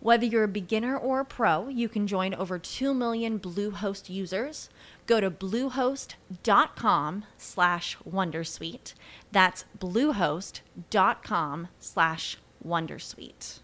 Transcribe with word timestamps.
Whether 0.00 0.26
you're 0.26 0.44
a 0.44 0.48
beginner 0.48 0.96
or 0.96 1.20
a 1.20 1.24
pro, 1.24 1.68
you 1.68 1.88
can 1.88 2.06
join 2.06 2.34
over 2.34 2.58
2 2.58 2.92
million 2.92 3.38
Bluehost 3.38 4.10
users. 4.10 4.68
Go 5.06 5.20
to 5.20 5.30
bluehost.com 5.30 7.24
slash 7.38 7.96
wondersuite. 8.06 8.94
That's 9.32 9.64
bluehost.com 9.78 11.68
slash 11.78 12.38
wondersuite. 12.62 13.60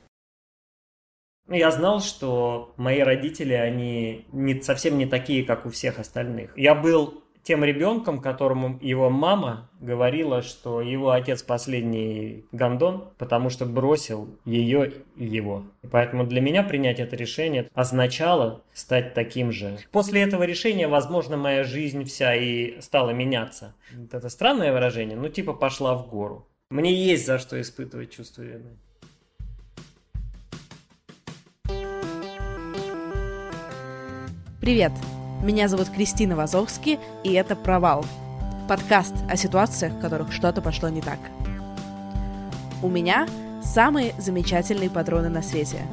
Я 1.48 1.70
знал, 1.72 2.00
что 2.00 2.74
мои 2.76 3.00
родители, 3.00 3.54
они 3.54 4.24
не, 4.32 4.62
совсем 4.62 4.96
не 4.98 5.06
такие, 5.06 5.44
как 5.44 5.66
у 5.66 5.70
всех 5.70 5.98
остальных. 5.98 6.56
Я 6.56 6.74
был 6.76 7.23
тем 7.45 7.63
ребенком, 7.63 8.19
которому 8.19 8.79
его 8.81 9.11
мама 9.11 9.69
говорила, 9.79 10.41
что 10.41 10.81
его 10.81 11.11
отец 11.11 11.43
последний 11.43 12.43
гондон, 12.51 13.09
потому 13.19 13.51
что 13.51 13.67
бросил 13.67 14.27
ее 14.45 14.93
и 15.15 15.25
его. 15.25 15.63
И 15.83 15.87
поэтому 15.87 16.25
для 16.25 16.41
меня 16.41 16.63
принять 16.63 16.99
это 16.99 17.15
решение 17.15 17.69
означало 17.75 18.63
стать 18.73 19.13
таким 19.13 19.51
же. 19.51 19.77
После 19.91 20.23
этого 20.23 20.41
решения, 20.41 20.87
возможно, 20.87 21.37
моя 21.37 21.63
жизнь 21.63 22.03
вся 22.05 22.33
и 22.33 22.81
стала 22.81 23.11
меняться. 23.11 23.75
Это 24.11 24.27
странное 24.29 24.73
выражение, 24.73 25.15
ну 25.15 25.29
типа 25.29 25.53
пошла 25.53 25.93
в 25.95 26.09
гору. 26.09 26.47
Мне 26.71 26.91
есть 26.91 27.27
за 27.27 27.37
что 27.37 27.61
испытывать 27.61 28.09
чувство 28.09 28.41
вины. 28.41 28.75
Привет! 34.59 34.91
Меня 35.45 35.67
зовут 35.67 35.89
Кристина 35.89 36.35
Вазовски, 36.35 36.97
и 37.23 37.33
это 37.33 37.55
«Провал»— 37.55 38.03
подкаст 38.67 39.13
о 39.29 39.37
ситуациях, 39.37 39.93
в 39.93 39.99
которых 39.99 40.33
что-то 40.33 40.59
пошло 40.59 40.89
не 40.89 41.01
так. 41.01 41.19
У 42.81 42.89
меня 42.89 43.27
самые 43.61 44.13
замечательные 44.17 44.89
патроны 44.89 45.29
на 45.29 45.43
свете. 45.43 45.83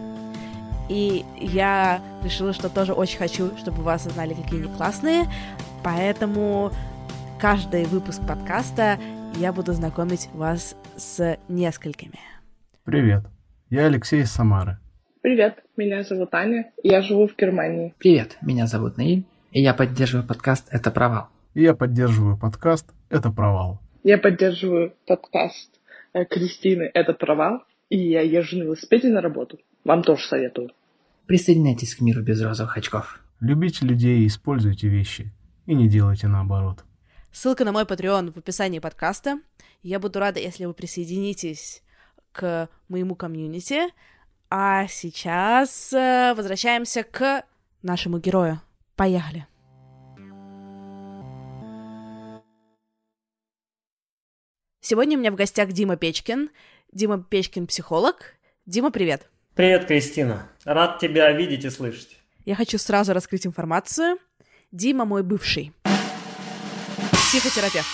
И 0.88 1.26
я 1.38 2.00
решила, 2.24 2.54
что 2.54 2.70
тоже 2.70 2.94
очень 2.94 3.18
хочу, 3.18 3.54
чтобы 3.58 3.82
вас 3.82 4.06
узнали, 4.06 4.32
какие 4.32 4.64
они 4.64 4.74
классные, 4.74 5.24
поэтому 5.84 6.72
каждый 7.38 7.84
выпуск 7.84 8.22
подкаста 8.26 8.98
я 9.36 9.52
буду 9.52 9.74
знакомить 9.74 10.30
вас 10.32 10.74
с 10.96 11.36
несколькими. 11.48 12.20
Привет, 12.84 13.24
я 13.68 13.84
Алексей 13.84 14.22
из 14.22 14.32
Самары. 14.32 14.78
Привет, 15.20 15.62
меня 15.76 16.02
зовут 16.04 16.32
Аня, 16.32 16.72
я 16.82 17.02
живу 17.02 17.28
в 17.28 17.36
Германии. 17.36 17.94
Привет, 17.98 18.38
меня 18.40 18.66
зовут 18.66 18.96
Наиль, 18.96 19.26
и 19.52 19.60
я 19.60 19.74
поддерживаю 19.74 20.26
подкаст 20.26 20.66
«Это 20.70 20.90
провал». 20.90 21.28
И 21.54 21.62
я 21.62 21.74
поддерживаю 21.74 22.38
подкаст 22.38 22.90
«Это 23.10 23.30
провал». 23.30 23.80
Я 24.02 24.18
поддерживаю 24.18 24.94
подкаст 25.06 25.70
э, 26.14 26.24
Кристины 26.24 26.90
«Это 26.94 27.12
провал». 27.12 27.62
И 27.90 27.98
я 27.98 28.22
езжу 28.22 28.56
на 28.56 28.62
велосипеде 28.62 29.08
на 29.08 29.20
работу. 29.20 29.58
Вам 29.84 30.02
тоже 30.02 30.26
советую. 30.26 30.70
Присоединяйтесь 31.26 31.94
к 31.94 32.00
миру 32.00 32.22
без 32.22 32.42
розовых 32.42 32.78
очков. 32.78 33.20
Любите 33.40 33.84
людей 33.84 34.20
и 34.20 34.26
используйте 34.26 34.88
вещи. 34.88 35.30
И 35.66 35.74
не 35.74 35.88
делайте 35.88 36.26
наоборот. 36.26 36.84
Ссылка 37.30 37.64
на 37.66 37.72
мой 37.72 37.84
Patreon 37.84 38.32
в 38.32 38.38
описании 38.38 38.78
подкаста. 38.78 39.40
Я 39.82 40.00
буду 40.00 40.18
рада, 40.18 40.40
если 40.40 40.64
вы 40.64 40.72
присоединитесь 40.72 41.82
к 42.32 42.70
моему 42.88 43.14
комьюнити. 43.14 43.82
А 44.48 44.86
сейчас 44.88 45.92
э, 45.92 46.32
возвращаемся 46.34 47.02
к 47.02 47.44
нашему 47.82 48.18
герою. 48.18 48.60
Поехали. 48.96 49.46
Сегодня 54.80 55.16
у 55.16 55.20
меня 55.20 55.30
в 55.30 55.36
гостях 55.36 55.72
Дима 55.72 55.96
Печкин. 55.96 56.50
Дима 56.92 57.22
Печкин– 57.22 57.66
психолог. 57.68 58.34
Дима, 58.66 58.90
привет. 58.90 59.30
Привет, 59.54 59.86
Кристина. 59.86 60.48
Рад 60.64 60.98
тебя 60.98 61.30
видеть 61.32 61.64
и 61.64 61.70
слышать. 61.70 62.18
Я 62.44 62.56
хочу 62.56 62.78
сразу 62.78 63.12
раскрыть 63.12 63.46
информацию. 63.46 64.18
Дима 64.72 65.04
мой 65.04 65.22
бывший. 65.22 65.72
Психотерапевт. 67.12 67.86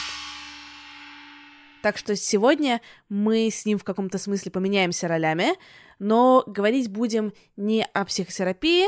Так 1.82 1.96
что 1.96 2.16
сегодня 2.16 2.80
мы 3.08 3.50
с 3.50 3.64
ним 3.64 3.78
в 3.78 3.84
каком-то 3.84 4.18
смысле 4.18 4.50
поменяемся 4.50 5.08
ролями, 5.08 5.54
но 5.98 6.42
говорить 6.46 6.90
будем 6.90 7.32
не 7.56 7.84
о 7.84 8.04
психотерапии, 8.04 8.86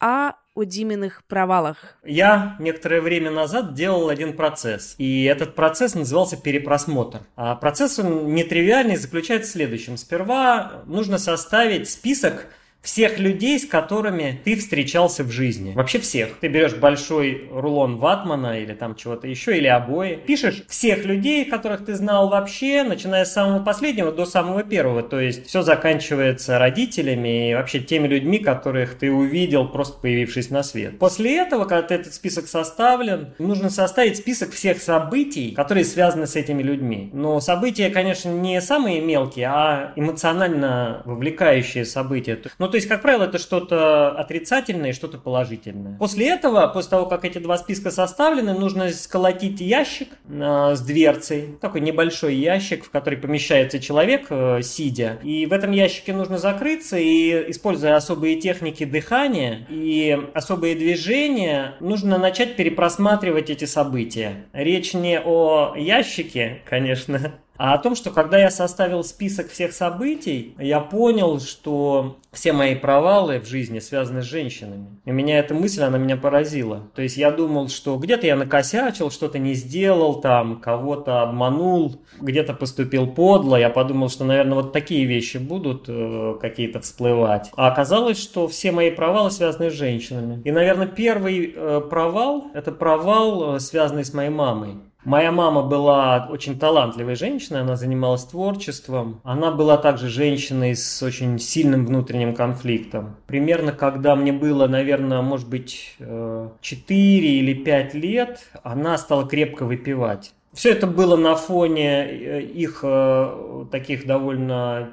а 0.00 0.36
о 0.56 0.64
Диминых 0.64 1.22
провалах. 1.28 1.76
Я 2.02 2.56
некоторое 2.58 3.00
время 3.02 3.30
назад 3.30 3.74
делал 3.74 4.08
один 4.08 4.34
процесс, 4.34 4.94
и 4.96 5.24
этот 5.24 5.54
процесс 5.54 5.94
назывался 5.94 6.36
перепросмотр. 6.36 7.20
А 7.36 7.54
процесс 7.54 7.98
он 7.98 8.34
нетривиальный, 8.34 8.96
заключается 8.96 9.50
в 9.50 9.52
следующем. 9.52 9.98
Сперва 9.98 10.82
нужно 10.86 11.18
составить 11.18 11.90
список 11.90 12.46
всех 12.82 13.18
людей, 13.18 13.58
с 13.58 13.66
которыми 13.66 14.40
ты 14.44 14.54
встречался 14.56 15.24
в 15.24 15.30
жизни. 15.30 15.72
Вообще 15.74 15.98
всех. 15.98 16.38
Ты 16.40 16.48
берешь 16.48 16.74
большой 16.74 17.48
рулон 17.50 17.96
ватмана 17.96 18.60
или 18.60 18.74
там 18.74 18.94
чего-то 18.94 19.26
еще, 19.26 19.58
или 19.58 19.66
обои. 19.66 20.20
Пишешь 20.24 20.62
всех 20.68 21.04
людей, 21.04 21.44
которых 21.44 21.84
ты 21.84 21.94
знал 21.94 22.28
вообще, 22.28 22.84
начиная 22.84 23.24
с 23.24 23.32
самого 23.32 23.62
последнего 23.62 24.12
до 24.12 24.24
самого 24.24 24.62
первого. 24.62 25.02
То 25.02 25.20
есть 25.20 25.46
все 25.46 25.62
заканчивается 25.62 26.58
родителями 26.58 27.50
и 27.50 27.54
вообще 27.54 27.80
теми 27.80 28.06
людьми, 28.06 28.38
которых 28.38 28.96
ты 28.96 29.10
увидел, 29.10 29.68
просто 29.68 29.98
появившись 30.00 30.50
на 30.50 30.62
свет. 30.62 30.98
После 31.00 31.38
этого, 31.38 31.64
когда 31.64 31.96
этот 31.96 32.14
список 32.14 32.46
составлен, 32.46 33.34
нужно 33.38 33.68
составить 33.68 34.16
список 34.16 34.52
всех 34.52 34.80
событий, 34.80 35.50
которые 35.52 35.84
связаны 35.84 36.28
с 36.28 36.36
этими 36.36 36.62
людьми. 36.62 37.10
Но 37.12 37.40
события, 37.40 37.90
конечно, 37.90 38.28
не 38.28 38.60
самые 38.60 39.00
мелкие, 39.00 39.48
а 39.48 39.92
эмоционально 39.96 41.02
вовлекающие 41.04 41.84
события. 41.84 42.38
Ну, 42.58 42.75
то 42.76 42.78
есть, 42.78 42.88
как 42.90 43.00
правило, 43.00 43.24
это 43.24 43.38
что-то 43.38 44.10
отрицательное 44.10 44.90
и 44.90 44.92
что-то 44.92 45.16
положительное. 45.16 45.96
После 45.96 46.28
этого, 46.28 46.66
после 46.66 46.90
того, 46.90 47.06
как 47.06 47.24
эти 47.24 47.38
два 47.38 47.56
списка 47.56 47.90
составлены, 47.90 48.52
нужно 48.52 48.90
сколотить 48.90 49.62
ящик 49.62 50.10
э, 50.28 50.74
с 50.74 50.80
дверцей, 50.82 51.56
такой 51.58 51.80
небольшой 51.80 52.34
ящик, 52.34 52.84
в 52.84 52.90
который 52.90 53.16
помещается 53.16 53.78
человек, 53.78 54.26
э, 54.28 54.60
сидя. 54.62 55.18
И 55.22 55.46
в 55.46 55.54
этом 55.54 55.70
ящике 55.70 56.12
нужно 56.12 56.36
закрыться 56.36 56.98
и, 56.98 57.50
используя 57.50 57.96
особые 57.96 58.38
техники 58.42 58.84
дыхания 58.84 59.66
и 59.70 60.18
особые 60.34 60.74
движения, 60.74 61.76
нужно 61.80 62.18
начать 62.18 62.56
перепросматривать 62.56 63.48
эти 63.48 63.64
события. 63.64 64.44
Речь 64.52 64.92
не 64.92 65.18
о 65.18 65.72
ящике, 65.78 66.60
конечно, 66.68 67.32
а 67.58 67.74
о 67.74 67.78
том, 67.78 67.94
что 67.94 68.10
когда 68.10 68.38
я 68.38 68.50
составил 68.50 69.04
список 69.04 69.50
всех 69.50 69.72
событий, 69.72 70.54
я 70.58 70.80
понял, 70.80 71.40
что 71.40 72.16
все 72.32 72.52
мои 72.52 72.74
провалы 72.74 73.40
в 73.40 73.46
жизни 73.46 73.78
связаны 73.78 74.22
с 74.22 74.26
женщинами. 74.26 74.86
И 75.04 75.10
меня 75.10 75.38
эта 75.38 75.54
мысль, 75.54 75.82
она 75.82 75.98
меня 75.98 76.16
поразила. 76.16 76.82
То 76.94 77.02
есть 77.02 77.16
я 77.16 77.30
думал, 77.30 77.68
что 77.68 77.96
где-то 77.96 78.26
я 78.26 78.36
накосячил, 78.36 79.10
что-то 79.10 79.38
не 79.38 79.54
сделал, 79.54 80.20
там, 80.20 80.60
кого-то 80.60 81.22
обманул, 81.22 81.96
где-то 82.20 82.52
поступил 82.52 83.06
подло. 83.06 83.56
Я 83.56 83.70
подумал, 83.70 84.10
что, 84.10 84.24
наверное, 84.24 84.54
вот 84.54 84.72
такие 84.72 85.06
вещи 85.06 85.38
будут 85.38 85.86
э, 85.88 86.36
какие-то 86.40 86.80
всплывать. 86.80 87.50
А 87.56 87.68
оказалось, 87.68 88.20
что 88.20 88.48
все 88.48 88.70
мои 88.70 88.90
провалы 88.90 89.30
связаны 89.30 89.70
с 89.70 89.74
женщинами. 89.74 90.42
И, 90.44 90.52
наверное, 90.52 90.86
первый 90.86 91.54
э, 91.54 91.80
провал– 91.88 92.48
это 92.54 92.70
провал, 92.72 93.56
э, 93.56 93.60
связанный 93.60 94.04
с 94.04 94.12
моей 94.12 94.30
мамой. 94.30 94.74
Моя 95.06 95.30
мама 95.30 95.62
была 95.62 96.26
очень 96.28 96.58
талантливой 96.58 97.14
женщиной, 97.14 97.60
она 97.60 97.76
занималась 97.76 98.24
творчеством. 98.24 99.20
Она 99.22 99.52
была 99.52 99.76
также 99.76 100.08
женщиной 100.08 100.74
с 100.74 101.00
очень 101.00 101.38
сильным 101.38 101.86
внутренним 101.86 102.34
конфликтом. 102.34 103.14
Примерно, 103.28 103.70
когда 103.70 104.16
мне 104.16 104.32
было, 104.32 104.66
наверное, 104.66 105.22
может 105.22 105.48
быть, 105.48 105.94
4 105.98 106.50
э, 106.58 107.32
или 107.38 107.54
5 107.54 107.94
лет, 107.94 108.40
она 108.64 108.98
стала 108.98 109.28
крепко 109.28 109.64
выпивать. 109.64 110.32
Все 110.52 110.72
это 110.72 110.88
было 110.88 111.14
на 111.14 111.36
фоне 111.36 112.04
э, 112.04 112.42
их 112.42 112.80
э, 112.82 113.66
таких 113.70 114.06
довольно 114.06 114.88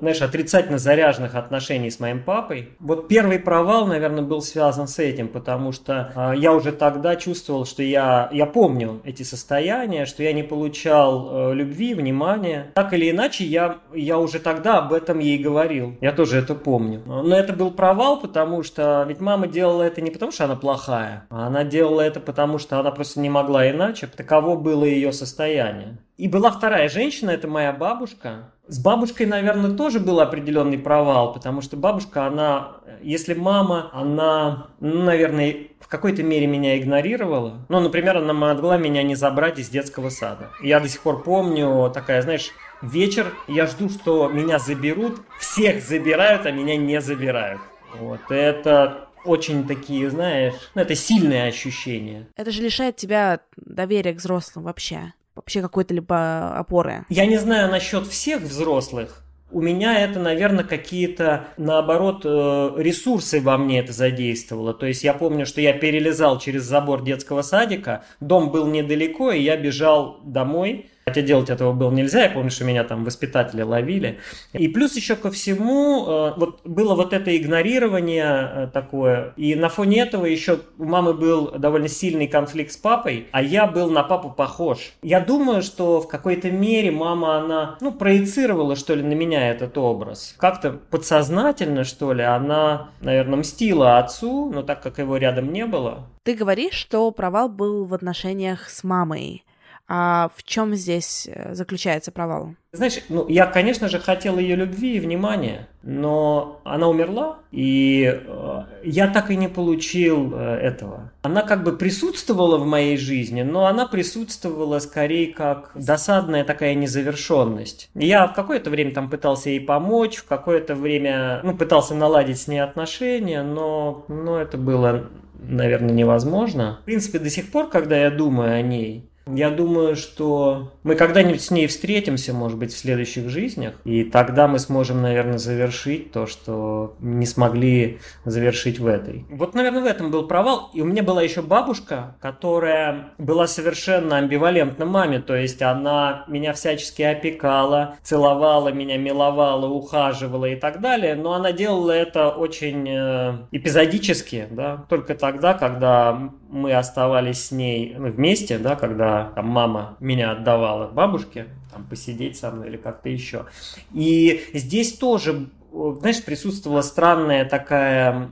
знаешь, 0.00 0.22
отрицательно 0.22 0.78
заряженных 0.78 1.34
отношений 1.34 1.90
с 1.90 2.00
моим 2.00 2.22
папой. 2.22 2.70
Вот 2.80 3.08
первый 3.08 3.38
провал, 3.38 3.86
наверное, 3.86 4.22
был 4.22 4.42
связан 4.42 4.88
с 4.88 4.98
этим, 4.98 5.28
потому 5.28 5.72
что 5.72 6.12
э, 6.14 6.38
я 6.38 6.52
уже 6.52 6.72
тогда 6.72 7.16
чувствовал, 7.16 7.66
что 7.66 7.82
я, 7.82 8.28
я 8.32 8.46
помню 8.46 9.00
эти 9.04 9.22
состояния, 9.22 10.06
что 10.06 10.22
я 10.22 10.32
не 10.32 10.42
получал 10.42 11.50
э, 11.50 11.54
любви, 11.54 11.94
внимания. 11.94 12.72
Так 12.74 12.92
или 12.92 13.10
иначе, 13.10 13.44
я, 13.44 13.78
я 13.94 14.18
уже 14.18 14.38
тогда 14.38 14.78
об 14.78 14.92
этом 14.92 15.18
ей 15.18 15.38
говорил. 15.38 15.96
Я 16.00 16.12
тоже 16.12 16.38
это 16.38 16.54
помню. 16.54 17.02
Но 17.06 17.36
это 17.36 17.52
был 17.52 17.70
провал, 17.70 18.20
потому 18.20 18.62
что 18.62 19.04
ведь 19.06 19.20
мама 19.20 19.46
делала 19.46 19.82
это 19.82 20.00
не 20.00 20.10
потому, 20.10 20.32
что 20.32 20.44
она 20.44 20.56
плохая, 20.56 21.26
а 21.30 21.46
она 21.46 21.64
делала 21.64 22.00
это 22.00 22.20
потому, 22.20 22.58
что 22.58 22.78
она 22.78 22.90
просто 22.90 23.20
не 23.20 23.28
могла 23.30 23.70
иначе. 23.70 24.06
Таково 24.06 24.56
было 24.56 24.84
ее 24.84 25.12
состояние. 25.12 25.98
И 26.20 26.28
была 26.28 26.50
вторая 26.50 26.90
женщина, 26.90 27.30
это 27.30 27.48
моя 27.48 27.72
бабушка. 27.72 28.52
С 28.66 28.78
бабушкой, 28.78 29.24
наверное, 29.24 29.70
тоже 29.70 30.00
был 30.00 30.20
определенный 30.20 30.76
провал, 30.76 31.32
потому 31.32 31.62
что 31.62 31.78
бабушка, 31.78 32.26
она, 32.26 32.76
если 33.00 33.32
мама, 33.32 33.88
она, 33.94 34.66
ну, 34.80 35.02
наверное, 35.02 35.68
в 35.80 35.88
какой-то 35.88 36.22
мере 36.22 36.46
меня 36.46 36.78
игнорировала. 36.78 37.64
Ну, 37.70 37.80
например, 37.80 38.18
она 38.18 38.34
могла 38.34 38.76
меня 38.76 39.02
не 39.02 39.14
забрать 39.14 39.58
из 39.58 39.70
детского 39.70 40.10
сада. 40.10 40.50
Я 40.62 40.78
до 40.80 40.90
сих 40.90 41.00
пор 41.00 41.22
помню 41.22 41.90
такая, 41.90 42.20
знаешь, 42.20 42.50
вечер, 42.82 43.32
я 43.48 43.66
жду, 43.66 43.88
что 43.88 44.28
меня 44.28 44.58
заберут, 44.58 45.22
всех 45.38 45.82
забирают, 45.82 46.44
а 46.44 46.50
меня 46.50 46.76
не 46.76 47.00
забирают. 47.00 47.62
Вот 47.98 48.20
это 48.28 49.08
очень 49.24 49.66
такие, 49.66 50.10
знаешь, 50.10 50.52
ну, 50.74 50.82
это 50.82 50.94
сильные 50.94 51.44
ощущения. 51.44 52.28
Это 52.36 52.50
же 52.50 52.60
лишает 52.60 52.96
тебя 52.96 53.40
доверия 53.56 54.12
к 54.12 54.18
взрослым 54.18 54.66
вообще 54.66 55.14
вообще 55.40 55.62
какой-то 55.62 55.94
либо 55.94 56.52
опоры? 56.56 57.04
Я 57.08 57.26
не 57.26 57.38
знаю 57.38 57.70
насчет 57.70 58.06
всех 58.06 58.42
взрослых. 58.42 59.24
У 59.52 59.60
меня 59.60 59.98
это, 59.98 60.20
наверное, 60.20 60.62
какие-то, 60.62 61.48
наоборот, 61.56 62.22
э, 62.24 62.72
ресурсы 62.76 63.40
во 63.40 63.58
мне 63.58 63.80
это 63.80 63.92
задействовало. 63.92 64.74
То 64.74 64.86
есть 64.86 65.02
я 65.02 65.12
помню, 65.12 65.44
что 65.44 65.60
я 65.60 65.72
перелезал 65.72 66.38
через 66.38 66.62
забор 66.62 67.02
детского 67.02 67.42
садика, 67.42 68.04
дом 68.20 68.50
был 68.52 68.66
недалеко, 68.66 69.32
и 69.32 69.42
я 69.42 69.56
бежал 69.56 70.20
домой, 70.24 70.89
Хотя 71.06 71.22
делать 71.22 71.50
этого 71.50 71.72
было 71.72 71.90
нельзя, 71.90 72.24
я 72.24 72.30
помню, 72.30 72.50
что 72.50 72.64
меня 72.64 72.84
там 72.84 73.04
воспитатели 73.04 73.62
ловили. 73.62 74.20
И 74.52 74.68
плюс 74.68 74.94
еще 74.96 75.16
ко 75.16 75.30
всему, 75.30 76.06
э, 76.06 76.32
вот 76.36 76.60
было 76.64 76.94
вот 76.94 77.12
это 77.12 77.36
игнорирование 77.36 78.50
э, 78.52 78.68
такое, 78.72 79.32
и 79.36 79.54
на 79.54 79.68
фоне 79.68 80.02
этого 80.02 80.26
еще 80.26 80.60
у 80.78 80.84
мамы 80.84 81.14
был 81.14 81.52
довольно 81.58 81.88
сильный 81.88 82.28
конфликт 82.28 82.72
с 82.72 82.76
папой, 82.76 83.26
а 83.32 83.42
я 83.42 83.66
был 83.66 83.90
на 83.90 84.02
папу 84.02 84.30
похож. 84.30 84.92
Я 85.02 85.20
думаю, 85.20 85.62
что 85.62 86.00
в 86.00 86.08
какой-то 86.08 86.50
мере 86.50 86.90
мама, 86.90 87.38
она, 87.38 87.78
ну, 87.80 87.92
проецировала, 87.92 88.76
что 88.76 88.94
ли, 88.94 89.02
на 89.02 89.14
меня 89.14 89.50
этот 89.50 89.76
образ. 89.78 90.34
Как-то 90.38 90.72
подсознательно, 90.72 91.84
что 91.84 92.12
ли, 92.12 92.22
она, 92.22 92.90
наверное, 93.00 93.40
мстила 93.40 93.98
отцу, 93.98 94.50
но 94.52 94.62
так 94.62 94.82
как 94.82 94.98
его 94.98 95.16
рядом 95.16 95.52
не 95.52 95.66
было. 95.66 96.06
Ты 96.22 96.34
говоришь, 96.34 96.74
что 96.74 97.10
провал 97.10 97.48
был 97.48 97.84
в 97.84 97.94
отношениях 97.94 98.68
с 98.68 98.84
мамой. 98.84 99.42
А 99.92 100.30
в 100.36 100.44
чем 100.44 100.76
здесь 100.76 101.28
э, 101.28 101.52
заключается 101.52 102.12
провал? 102.12 102.54
Знаешь, 102.70 103.00
ну, 103.08 103.26
я, 103.26 103.46
конечно 103.46 103.88
же, 103.88 103.98
хотел 103.98 104.38
ее 104.38 104.54
любви 104.54 104.94
и 104.94 105.00
внимания, 105.00 105.66
но 105.82 106.60
она 106.62 106.86
умерла, 106.86 107.40
и 107.50 108.04
э, 108.04 108.62
я 108.84 109.08
так 109.08 109.32
и 109.32 109.36
не 109.36 109.48
получил 109.48 110.32
э, 110.32 110.58
этого. 110.58 111.10
Она 111.22 111.42
как 111.42 111.64
бы 111.64 111.76
присутствовала 111.76 112.56
в 112.56 112.66
моей 112.66 112.96
жизни, 112.96 113.42
но 113.42 113.66
она 113.66 113.84
присутствовала 113.84 114.78
скорее 114.78 115.34
как 115.34 115.72
досадная 115.74 116.44
такая 116.44 116.76
незавершенность. 116.76 117.90
Я 117.96 118.28
в 118.28 118.34
какое-то 118.34 118.70
время 118.70 118.94
там 118.94 119.10
пытался 119.10 119.50
ей 119.50 119.60
помочь, 119.60 120.18
в 120.18 120.26
какое-то 120.28 120.76
время, 120.76 121.40
ну, 121.42 121.56
пытался 121.56 121.96
наладить 121.96 122.38
с 122.38 122.46
ней 122.46 122.60
отношения, 122.60 123.42
но, 123.42 124.04
но 124.06 124.38
это 124.38 124.56
было, 124.56 125.10
наверное, 125.34 125.92
невозможно. 125.92 126.78
В 126.82 126.84
принципе, 126.84 127.18
до 127.18 127.28
сих 127.28 127.50
пор, 127.50 127.68
когда 127.68 127.96
я 127.96 128.12
думаю 128.12 128.54
о 128.54 128.62
ней, 128.62 129.09
я 129.34 129.50
думаю, 129.50 129.96
что 129.96 130.72
мы 130.82 130.94
когда-нибудь 130.94 131.42
с 131.42 131.50
ней 131.50 131.66
встретимся, 131.66 132.32
может 132.32 132.58
быть, 132.58 132.72
в 132.72 132.78
следующих 132.78 133.28
жизнях, 133.28 133.74
и 133.84 134.04
тогда 134.04 134.48
мы 134.48 134.58
сможем, 134.58 135.02
наверное, 135.02 135.38
завершить 135.38 136.12
то, 136.12 136.26
что 136.26 136.96
не 137.00 137.26
смогли 137.26 137.98
завершить 138.24 138.78
в 138.78 138.86
этой. 138.86 139.24
Вот, 139.30 139.54
наверное, 139.54 139.82
в 139.82 139.86
этом 139.86 140.10
был 140.10 140.26
провал. 140.26 140.70
И 140.74 140.80
у 140.80 140.84
меня 140.84 141.02
была 141.02 141.22
еще 141.22 141.42
бабушка, 141.42 142.16
которая 142.20 143.12
была 143.18 143.46
совершенно 143.46 144.16
амбивалентна 144.18 144.84
маме, 144.86 145.20
то 145.20 145.34
есть 145.34 145.62
она 145.62 146.24
меня 146.28 146.52
всячески 146.52 147.02
опекала, 147.02 147.96
целовала 148.02 148.68
меня, 148.72 148.98
миловала, 148.98 149.66
ухаживала 149.66 150.46
и 150.46 150.56
так 150.56 150.80
далее, 150.80 151.14
но 151.14 151.32
она 151.32 151.52
делала 151.52 151.92
это 151.92 152.30
очень 152.30 152.88
э, 152.88 153.38
эпизодически, 153.52 154.48
да, 154.50 154.84
только 154.88 155.14
тогда, 155.14 155.54
когда 155.54 156.30
мы 156.50 156.74
оставались 156.74 157.46
с 157.46 157.50
ней 157.52 157.94
ну, 157.96 158.10
вместе, 158.10 158.58
да, 158.58 158.76
когда 158.76 159.32
там, 159.34 159.46
мама 159.46 159.96
меня 160.00 160.32
отдавала 160.32 160.88
бабушке, 160.88 161.46
там, 161.72 161.84
посидеть 161.84 162.36
со 162.36 162.50
мной 162.50 162.68
или 162.68 162.76
как-то 162.76 163.08
еще. 163.08 163.46
И 163.92 164.44
здесь 164.52 164.94
тоже 164.98 165.48
знаешь, 165.72 166.24
присутствовала 166.24 166.82
странная 166.82 167.44
такая, 167.44 168.28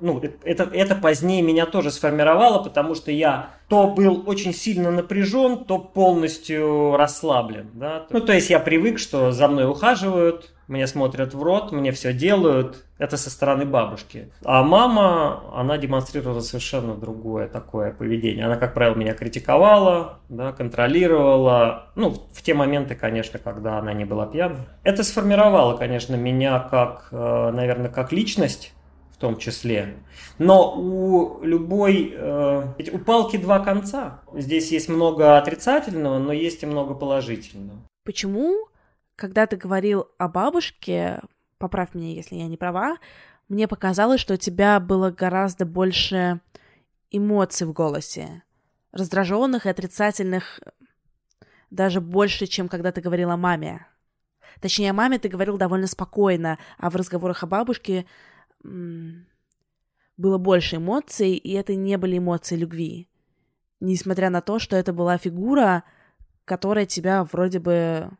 ну, 0.00 0.22
это, 0.42 0.64
это 0.72 0.94
позднее 0.94 1.42
меня 1.42 1.66
тоже 1.66 1.90
сформировало, 1.90 2.62
потому 2.62 2.94
что 2.94 3.10
я 3.10 3.50
то 3.68 3.88
был 3.88 4.24
очень 4.26 4.54
сильно 4.54 4.90
напряжен, 4.90 5.64
то 5.64 5.78
полностью 5.78 6.96
расслаблен, 6.96 7.68
да. 7.74 8.06
Ну, 8.10 8.20
то 8.20 8.32
есть 8.32 8.48
я 8.48 8.58
привык, 8.58 8.98
что 8.98 9.32
за 9.32 9.48
мной 9.48 9.68
ухаживают, 9.68 10.54
мне 10.68 10.86
смотрят 10.86 11.34
в 11.34 11.42
рот, 11.42 11.72
мне 11.72 11.92
все 11.92 12.12
делают. 12.12 12.84
Это 12.98 13.16
со 13.16 13.30
стороны 13.30 13.64
бабушки. 13.64 14.30
А 14.44 14.62
мама, 14.62 15.42
она 15.54 15.78
демонстрировала 15.78 16.40
совершенно 16.40 16.94
другое 16.94 17.48
такое 17.48 17.92
поведение. 17.92 18.44
Она, 18.44 18.56
как 18.56 18.74
правило, 18.74 18.94
меня 18.94 19.14
критиковала, 19.14 20.20
да, 20.28 20.52
контролировала. 20.52 21.90
Ну, 21.96 22.10
в 22.32 22.42
те 22.42 22.54
моменты, 22.54 22.94
конечно, 22.94 23.38
когда 23.38 23.78
она 23.78 23.94
не 23.94 24.04
была 24.04 24.26
пьяна. 24.26 24.66
Это 24.82 25.02
сформировало, 25.04 25.76
конечно, 25.76 26.16
меня 26.16 26.60
как, 26.60 27.08
э, 27.12 27.50
наверное, 27.50 27.88
как 27.88 28.12
личность 28.12 28.74
в 29.18 29.20
том 29.20 29.38
числе. 29.38 29.96
Но 30.38 30.74
у 30.76 31.42
любой, 31.42 32.14
э, 32.14 32.64
у 32.92 32.98
палки 32.98 33.36
два 33.36 33.58
конца. 33.58 34.20
Здесь 34.34 34.70
есть 34.70 34.88
много 34.88 35.38
отрицательного, 35.38 36.18
но 36.18 36.32
есть 36.32 36.62
и 36.62 36.66
много 36.66 36.94
положительного. 36.94 37.80
Почему 38.04 38.68
когда 39.18 39.48
ты 39.48 39.56
говорил 39.56 40.08
о 40.16 40.28
бабушке, 40.28 41.20
поправь 41.58 41.92
меня, 41.92 42.14
если 42.14 42.36
я 42.36 42.46
не 42.46 42.56
права, 42.56 42.98
мне 43.48 43.66
показалось, 43.66 44.20
что 44.20 44.34
у 44.34 44.36
тебя 44.36 44.78
было 44.78 45.10
гораздо 45.10 45.66
больше 45.66 46.40
эмоций 47.10 47.66
в 47.66 47.72
голосе, 47.72 48.44
раздраженных 48.92 49.66
и 49.66 49.70
отрицательных, 49.70 50.60
даже 51.70 52.00
больше, 52.00 52.46
чем 52.46 52.68
когда 52.68 52.92
ты 52.92 53.00
говорил 53.00 53.30
о 53.30 53.36
маме. 53.36 53.88
Точнее, 54.60 54.90
о 54.90 54.94
маме 54.94 55.18
ты 55.18 55.28
говорил 55.28 55.58
довольно 55.58 55.88
спокойно, 55.88 56.56
а 56.78 56.88
в 56.88 56.94
разговорах 56.94 57.42
о 57.42 57.48
бабушке 57.48 58.06
было 58.62 60.38
больше 60.38 60.76
эмоций, 60.76 61.32
и 61.32 61.52
это 61.54 61.74
не 61.74 61.98
были 61.98 62.18
эмоции 62.18 62.54
любви. 62.54 63.08
Несмотря 63.80 64.30
на 64.30 64.42
то, 64.42 64.60
что 64.60 64.76
это 64.76 64.92
была 64.92 65.18
фигура, 65.18 65.82
которая 66.44 66.86
тебя 66.86 67.24
вроде 67.24 67.58
бы 67.58 68.10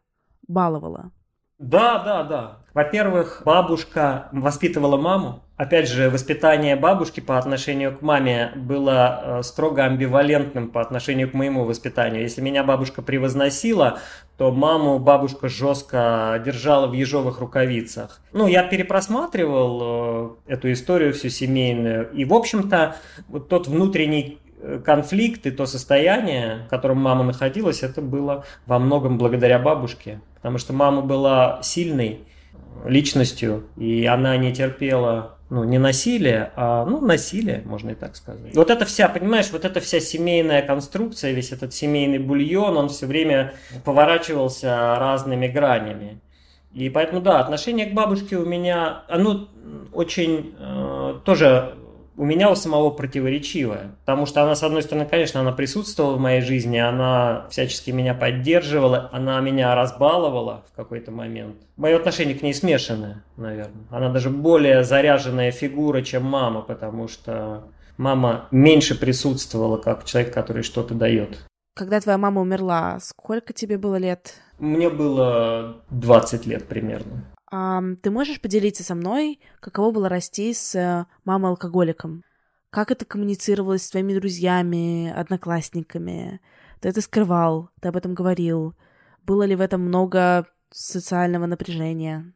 баловала. 0.49 1.13
Да, 1.59 1.99
да, 2.05 2.23
да. 2.23 2.59
Во-первых, 2.73 3.43
бабушка 3.45 4.29
воспитывала 4.31 4.97
маму. 4.97 5.43
Опять 5.57 5.89
же, 5.89 6.09
воспитание 6.09 6.77
бабушки 6.77 7.19
по 7.19 7.37
отношению 7.37 7.97
к 7.97 8.01
маме 8.01 8.53
было 8.55 9.41
э, 9.41 9.43
строго 9.43 9.85
амбивалентным 9.85 10.71
по 10.71 10.81
отношению 10.81 11.29
к 11.29 11.35
моему 11.35 11.65
воспитанию. 11.65 12.23
Если 12.23 12.41
меня 12.41 12.63
бабушка 12.63 13.03
превозносила, 13.03 13.99
то 14.37 14.53
маму 14.53 15.01
бабушка 15.01 15.49
жестко 15.49 16.41
держала 16.45 16.87
в 16.87 16.93
ежовых 16.93 17.41
рукавицах. 17.41 18.21
Ну, 18.33 18.47
я 18.47 18.63
перепросматривал 18.63 20.37
э, 20.47 20.53
эту 20.53 20.71
историю 20.71 21.13
всю 21.13 21.29
семейную. 21.29 22.09
И, 22.13 22.25
в 22.25 22.33
общем-то, 22.33 22.95
вот 23.27 23.49
тот 23.49 23.67
внутренний 23.67 24.39
Э, 24.61 24.81
конфликт 24.85 25.47
и 25.47 25.51
то 25.53 25.67
состояние, 25.67 26.65
в 26.67 26.71
котором 26.71 26.99
мама 26.99 27.23
находилась, 27.23 27.83
это 27.83 28.03
было 28.03 28.45
во 28.67 28.79
многом 28.79 29.17
благодаря 29.17 29.59
бабушке. 29.59 30.21
Потому 30.39 30.59
что 30.59 30.73
мама 30.73 31.03
была 31.03 31.61
сильной 31.63 32.21
личностью, 32.85 33.65
и 33.77 34.07
она 34.07 34.37
не 34.37 34.53
терпела 34.53 35.39
ну, 35.51 35.65
не 35.65 35.79
насилие, 35.79 36.53
а, 36.57 36.85
ну, 36.85 37.01
насилие, 37.01 37.63
можно 37.65 37.91
и 37.91 37.95
так 37.95 38.17
сказать. 38.17 38.55
Вот 38.55 38.71
это 38.71 38.85
вся, 38.85 39.09
понимаешь, 39.09 39.51
вот 39.51 39.65
эта 39.65 39.81
вся 39.81 39.99
семейная 39.99 40.61
конструкция, 40.61 41.33
весь 41.33 41.53
этот 41.53 41.73
семейный 41.73 42.19
бульон, 42.19 42.77
он 42.77 42.89
все 42.91 43.07
время 43.07 43.55
поворачивался 43.85 44.97
разными 44.99 45.49
гранями. 45.49 46.21
И 46.75 46.91
поэтому, 46.91 47.23
да, 47.23 47.41
отношение 47.41 47.87
к 47.87 47.95
бабушке 47.95 48.37
у 48.37 48.45
меня, 48.45 49.05
оно 49.09 49.49
очень 49.95 50.55
э, 50.59 51.21
тоже 51.25 51.75
у 52.19 52.25
меня 52.25 52.51
у 52.51 52.57
самого 52.57 52.91
противоречивая. 52.91 53.93
Потому 54.01 54.27
что 54.27 54.43
она, 54.43 54.57
с 54.57 54.63
одной 54.65 54.83
стороны, 54.83 55.07
конечно, 55.07 55.41
она 55.41 55.53
присутствовала 55.53 56.17
в 56.17 56.21
моей 56.21 56.41
жизни, 56.41 56.77
она 56.77 57.47
всячески 57.49 57.93
меня 57.93 58.13
поддерживала, 58.13 59.09
она 59.13 59.41
меня 59.41 59.75
разбаловала 59.75 60.65
в 60.71 60.77
какой-то 60.77 61.13
момент. 61.13 61.57
Мое 61.77 61.97
отношение 61.97 62.35
к 62.35 62.43
ней 62.43 62.53
смешанное, 62.53 63.25
наверное. 63.37 63.87
Она 63.91 64.11
даже 64.11 64.31
более 64.31 64.83
заряженная 64.83 65.53
фигура, 65.53 66.03
чем 66.03 66.25
мама, 66.25 66.63
потому 66.63 67.07
что 67.07 67.69
мама 67.97 68.49
меньше 68.51 68.99
присутствовала 68.99 69.77
как 69.77 70.05
человек, 70.05 70.35
который 70.35 70.65
что-то 70.65 70.95
дает. 70.95 71.39
Когда 71.77 72.01
твоя 72.01 72.19
мама 72.19 72.41
умерла, 72.41 72.99
сколько 73.01 73.53
тебе 73.53 73.79
было 73.79 73.95
лет? 73.95 74.35
Мне 74.59 74.91
было 74.91 75.77
20 75.91 76.47
лет 76.47 76.67
примерно. 76.67 77.25
Ты 77.51 78.11
можешь 78.11 78.41
поделиться 78.41 78.85
со 78.85 78.95
мной, 78.95 79.41
каково 79.61 79.93
было 79.93 80.09
расти 80.09 80.53
с 80.53 80.75
э, 80.75 81.07
мамой-алкоголиком? 81.25 82.23
Как 82.71 82.91
это 82.91 83.07
коммуницировалось 83.07 83.85
с 83.85 83.91
твоими 83.91 84.13
друзьями, 84.13 85.11
одноклассниками? 85.11 86.41
Ты 86.81 86.91
это 86.91 87.01
скрывал, 87.01 87.71
ты 87.81 87.89
об 87.89 87.97
этом 87.97 88.13
говорил. 88.13 88.75
Было 89.23 89.45
ли 89.45 89.57
в 89.57 89.63
этом 89.63 89.81
много 89.81 90.47
социального 90.71 91.47
напряжения? 91.47 92.33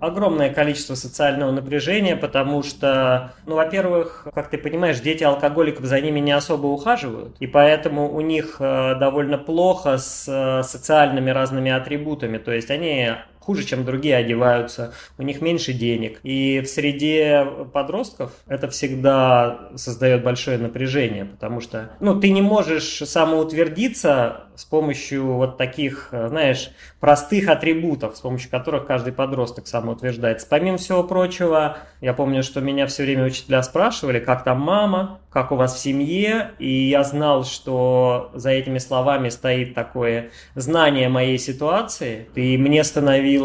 огромное 0.00 0.52
количество 0.52 0.94
социального 0.94 1.50
напряжения, 1.50 2.16
потому 2.16 2.62
что, 2.62 3.34
ну, 3.46 3.56
во-первых, 3.56 4.26
как 4.34 4.48
ты 4.48 4.58
понимаешь, 4.58 4.98
дети 5.00 5.22
алкоголиков 5.22 5.84
за 5.84 6.00
ними 6.00 6.20
не 6.20 6.32
особо 6.32 6.68
ухаживают, 6.68 7.36
и 7.38 7.46
поэтому 7.46 8.10
у 8.10 8.20
них 8.22 8.56
э, 8.58 8.94
довольно 8.98 9.36
плохо 9.36 9.98
с 9.98 10.26
э, 10.26 10.62
социальными 10.62 11.30
разными 11.30 11.70
атрибутами, 11.70 12.38
то 12.38 12.50
есть 12.50 12.70
они 12.70 13.10
хуже, 13.50 13.64
чем 13.64 13.84
другие 13.84 14.14
одеваются, 14.14 14.92
у 15.18 15.24
них 15.24 15.40
меньше 15.40 15.72
денег. 15.72 16.20
И 16.22 16.60
в 16.60 16.68
среде 16.68 17.44
подростков 17.72 18.30
это 18.46 18.68
всегда 18.68 19.70
создает 19.74 20.22
большое 20.22 20.56
напряжение, 20.56 21.24
потому 21.24 21.60
что 21.60 21.90
ну, 21.98 22.20
ты 22.20 22.30
не 22.30 22.42
можешь 22.42 23.02
самоутвердиться 23.04 24.44
с 24.54 24.64
помощью 24.64 25.32
вот 25.32 25.56
таких, 25.56 26.10
знаешь, 26.12 26.70
простых 27.00 27.48
атрибутов, 27.48 28.16
с 28.16 28.20
помощью 28.20 28.50
которых 28.50 28.86
каждый 28.86 29.12
подросток 29.12 29.66
самоутверждается. 29.66 30.46
Помимо 30.48 30.76
всего 30.76 31.02
прочего, 31.02 31.78
я 32.00 32.12
помню, 32.12 32.44
что 32.44 32.60
меня 32.60 32.86
все 32.86 33.02
время 33.02 33.24
учителя 33.24 33.62
спрашивали, 33.62 34.20
как 34.20 34.44
там 34.44 34.60
мама, 34.60 35.18
как 35.30 35.50
у 35.50 35.56
вас 35.56 35.74
в 35.74 35.78
семье, 35.78 36.50
и 36.58 36.88
я 36.88 37.04
знал, 37.04 37.44
что 37.44 38.30
за 38.34 38.50
этими 38.50 38.78
словами 38.78 39.28
стоит 39.30 39.74
такое 39.74 40.30
знание 40.54 41.08
моей 41.08 41.38
ситуации, 41.38 42.28
и 42.34 42.58
мне 42.58 42.84
становилось, 42.84 43.39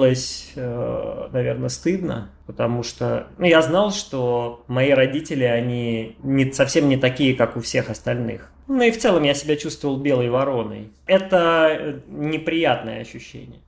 э, 0.55 1.29
наверное, 1.31 1.69
стыдно, 1.69 2.29
потому 2.45 2.83
что 2.83 3.27
ну, 3.37 3.45
я 3.45 3.61
знал, 3.61 3.91
что 3.91 4.63
мои 4.67 4.91
родители, 4.91 5.43
они 5.43 6.17
не, 6.23 6.51
совсем 6.51 6.89
не 6.89 6.97
такие, 6.97 7.35
как 7.35 7.55
у 7.57 7.61
всех 7.61 7.89
остальных. 7.89 8.51
Ну 8.67 8.81
и 8.81 8.91
в 8.91 8.97
целом 8.97 9.23
я 9.23 9.33
себя 9.33 9.55
чувствовал 9.55 9.97
белой 9.97 10.29
вороной. 10.29 10.91
Это 11.05 11.67
э, 11.71 11.99
неприятное 12.07 13.01
ощущение. 13.01 13.59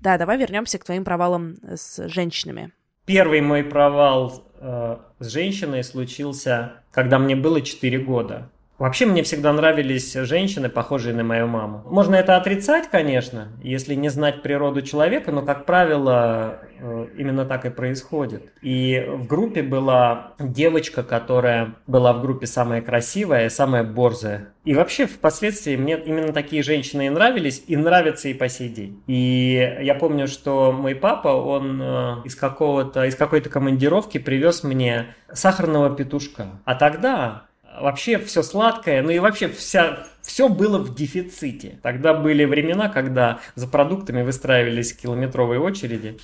Да, 0.00 0.18
давай 0.18 0.36
вернемся 0.36 0.78
к 0.78 0.84
твоим 0.84 1.02
провалам 1.02 1.56
с 1.62 2.06
женщинами. 2.08 2.72
Первый 3.06 3.42
мой 3.42 3.62
провал 3.64 4.44
э, 4.60 4.96
с 5.18 5.28
женщиной 5.28 5.84
случился, 5.84 6.84
когда 6.90 7.18
мне 7.18 7.36
было 7.36 7.60
4 7.60 7.98
года. 7.98 8.50
Вообще 8.78 9.06
мне 9.06 9.22
всегда 9.22 9.52
нравились 9.52 10.14
женщины, 10.14 10.68
похожие 10.68 11.14
на 11.14 11.22
мою 11.22 11.46
маму. 11.46 11.82
Можно 11.86 12.16
это 12.16 12.36
отрицать, 12.36 12.88
конечно, 12.90 13.52
если 13.62 13.94
не 13.94 14.08
знать 14.08 14.42
природу 14.42 14.82
человека, 14.82 15.30
но, 15.30 15.42
как 15.42 15.64
правило, 15.64 16.60
э, 16.80 17.06
именно 17.16 17.44
так 17.44 17.66
и 17.66 17.70
происходит. 17.70 18.52
И 18.62 19.04
в 19.06 19.26
группе 19.26 19.62
была 19.62 20.32
девочка, 20.40 21.04
которая 21.04 21.76
была 21.86 22.12
в 22.12 22.20
группе 22.20 22.46
самая 22.46 22.82
красивая 22.82 23.48
самая 23.48 23.84
борзая. 23.84 24.52
И 24.64 24.74
вообще, 24.74 25.06
впоследствии 25.06 25.76
мне 25.76 25.98
именно 25.98 26.32
такие 26.32 26.62
женщины 26.62 27.06
и 27.06 27.10
нравились, 27.10 27.62
и 27.66 27.76
нравятся 27.76 28.28
и 28.28 28.34
по 28.34 28.48
сей 28.48 28.68
день. 28.68 29.02
И 29.06 29.78
я 29.82 29.94
помню, 29.94 30.26
что 30.26 30.72
мой 30.72 30.94
папа, 30.96 31.28
он 31.28 31.80
э, 31.80 32.16
из 32.24 32.34
какого-то, 32.34 33.04
из 33.04 33.14
какой-то 33.14 33.50
командировки 33.50 34.18
привез 34.18 34.64
мне 34.64 35.14
сахарного 35.32 35.94
петушка. 35.94 36.60
А 36.64 36.74
тогда 36.74 37.44
вообще 37.80 38.18
все 38.18 38.42
сладкое, 38.42 39.02
ну 39.02 39.10
и 39.10 39.18
вообще 39.18 39.48
вся, 39.48 40.06
все 40.22 40.48
было 40.48 40.78
в 40.78 40.94
дефиците. 40.94 41.78
Тогда 41.82 42.14
были 42.14 42.44
времена, 42.44 42.88
когда 42.88 43.40
за 43.54 43.66
продуктами 43.66 44.22
выстраивались 44.22 44.92
километровые 44.92 45.60
очереди. 45.60 46.18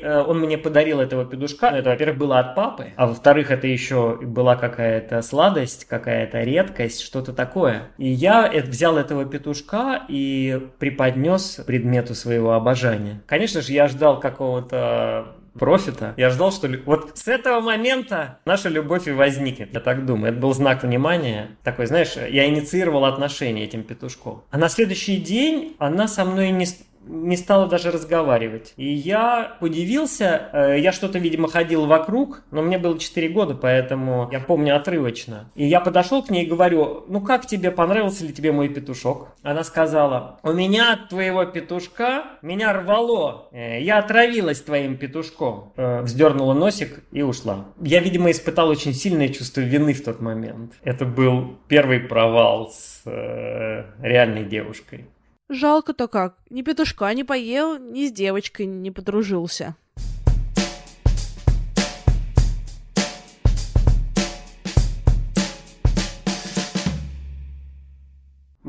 Э, 0.00 0.20
он 0.20 0.40
мне 0.40 0.58
подарил 0.58 1.00
этого 1.00 1.24
петушка. 1.24 1.66
Это, 1.66 1.90
во-первых, 1.90 2.18
было 2.18 2.38
от 2.38 2.54
папы, 2.54 2.88
а 2.96 3.06
во-вторых, 3.06 3.50
это 3.50 3.66
еще 3.66 4.18
была 4.22 4.56
какая-то 4.56 5.22
сладость, 5.22 5.84
какая-то 5.86 6.42
редкость, 6.42 7.02
что-то 7.02 7.32
такое. 7.32 7.90
И 7.98 8.08
я 8.08 8.50
взял 8.64 8.96
этого 8.96 9.24
петушка 9.24 10.02
и 10.08 10.68
преподнес 10.78 11.60
предмету 11.66 12.14
своего 12.14 12.52
обожания. 12.52 13.22
Конечно 13.26 13.60
же, 13.60 13.72
я 13.72 13.88
ждал 13.88 14.20
какого-то 14.20 15.36
профита. 15.58 16.14
Я 16.16 16.30
ждал, 16.30 16.52
что 16.52 16.68
вот 16.84 17.18
с 17.18 17.28
этого 17.28 17.60
момента 17.60 18.38
наша 18.44 18.68
любовь 18.68 19.08
и 19.08 19.12
возникнет. 19.12 19.72
Я 19.72 19.80
так 19.80 20.06
думаю. 20.06 20.32
Это 20.32 20.40
был 20.40 20.54
знак 20.54 20.82
внимания. 20.82 21.56
Такой, 21.62 21.86
знаешь, 21.86 22.14
я 22.16 22.48
инициировал 22.48 23.04
отношения 23.04 23.64
этим 23.64 23.82
петушком. 23.82 24.44
А 24.50 24.58
на 24.58 24.68
следующий 24.68 25.16
день 25.16 25.76
она 25.78 26.08
со 26.08 26.24
мной 26.24 26.50
не, 26.50 26.66
не 27.06 27.36
стала 27.36 27.66
даже 27.66 27.90
разговаривать. 27.90 28.74
И 28.76 28.92
я 28.92 29.56
удивился, 29.60 30.50
э, 30.52 30.78
я 30.80 30.92
что-то, 30.92 31.18
видимо, 31.18 31.48
ходил 31.48 31.86
вокруг, 31.86 32.42
но 32.50 32.62
мне 32.62 32.78
было 32.78 32.98
4 32.98 33.28
года, 33.28 33.54
поэтому 33.54 34.28
я 34.32 34.40
помню 34.40 34.76
отрывочно. 34.76 35.50
И 35.54 35.66
я 35.66 35.80
подошел 35.80 36.22
к 36.22 36.30
ней 36.30 36.44
и 36.44 36.48
говорю, 36.48 37.04
ну 37.08 37.20
как 37.20 37.46
тебе, 37.46 37.70
понравился 37.70 38.24
ли 38.24 38.32
тебе 38.32 38.52
мой 38.52 38.68
петушок? 38.68 39.28
Она 39.42 39.64
сказала, 39.64 40.38
у 40.42 40.52
меня 40.52 40.92
от 40.92 41.08
твоего 41.08 41.44
петушка 41.44 42.24
меня 42.42 42.72
рвало, 42.72 43.48
э, 43.52 43.80
я 43.80 43.98
отравилась 43.98 44.60
твоим 44.60 44.96
петушком. 44.96 45.72
Э, 45.76 46.02
вздернула 46.02 46.54
носик 46.54 47.02
и 47.10 47.22
ушла. 47.22 47.66
Я, 47.80 48.00
видимо, 48.00 48.30
испытал 48.30 48.68
очень 48.68 48.94
сильное 48.94 49.28
чувство 49.28 49.60
вины 49.60 49.92
в 49.92 50.04
тот 50.04 50.20
момент. 50.20 50.72
Это 50.82 51.04
был 51.04 51.58
первый 51.68 52.00
провал 52.00 52.70
с 52.70 53.02
реальной 53.04 54.44
девушкой. 54.44 55.06
Жалко-то 55.48 56.08
как. 56.08 56.38
Ни 56.50 56.62
петушка 56.62 57.12
не 57.14 57.24
поел, 57.24 57.78
ни 57.78 58.06
с 58.06 58.12
девочкой 58.12 58.66
не 58.66 58.90
подружился. 58.90 59.76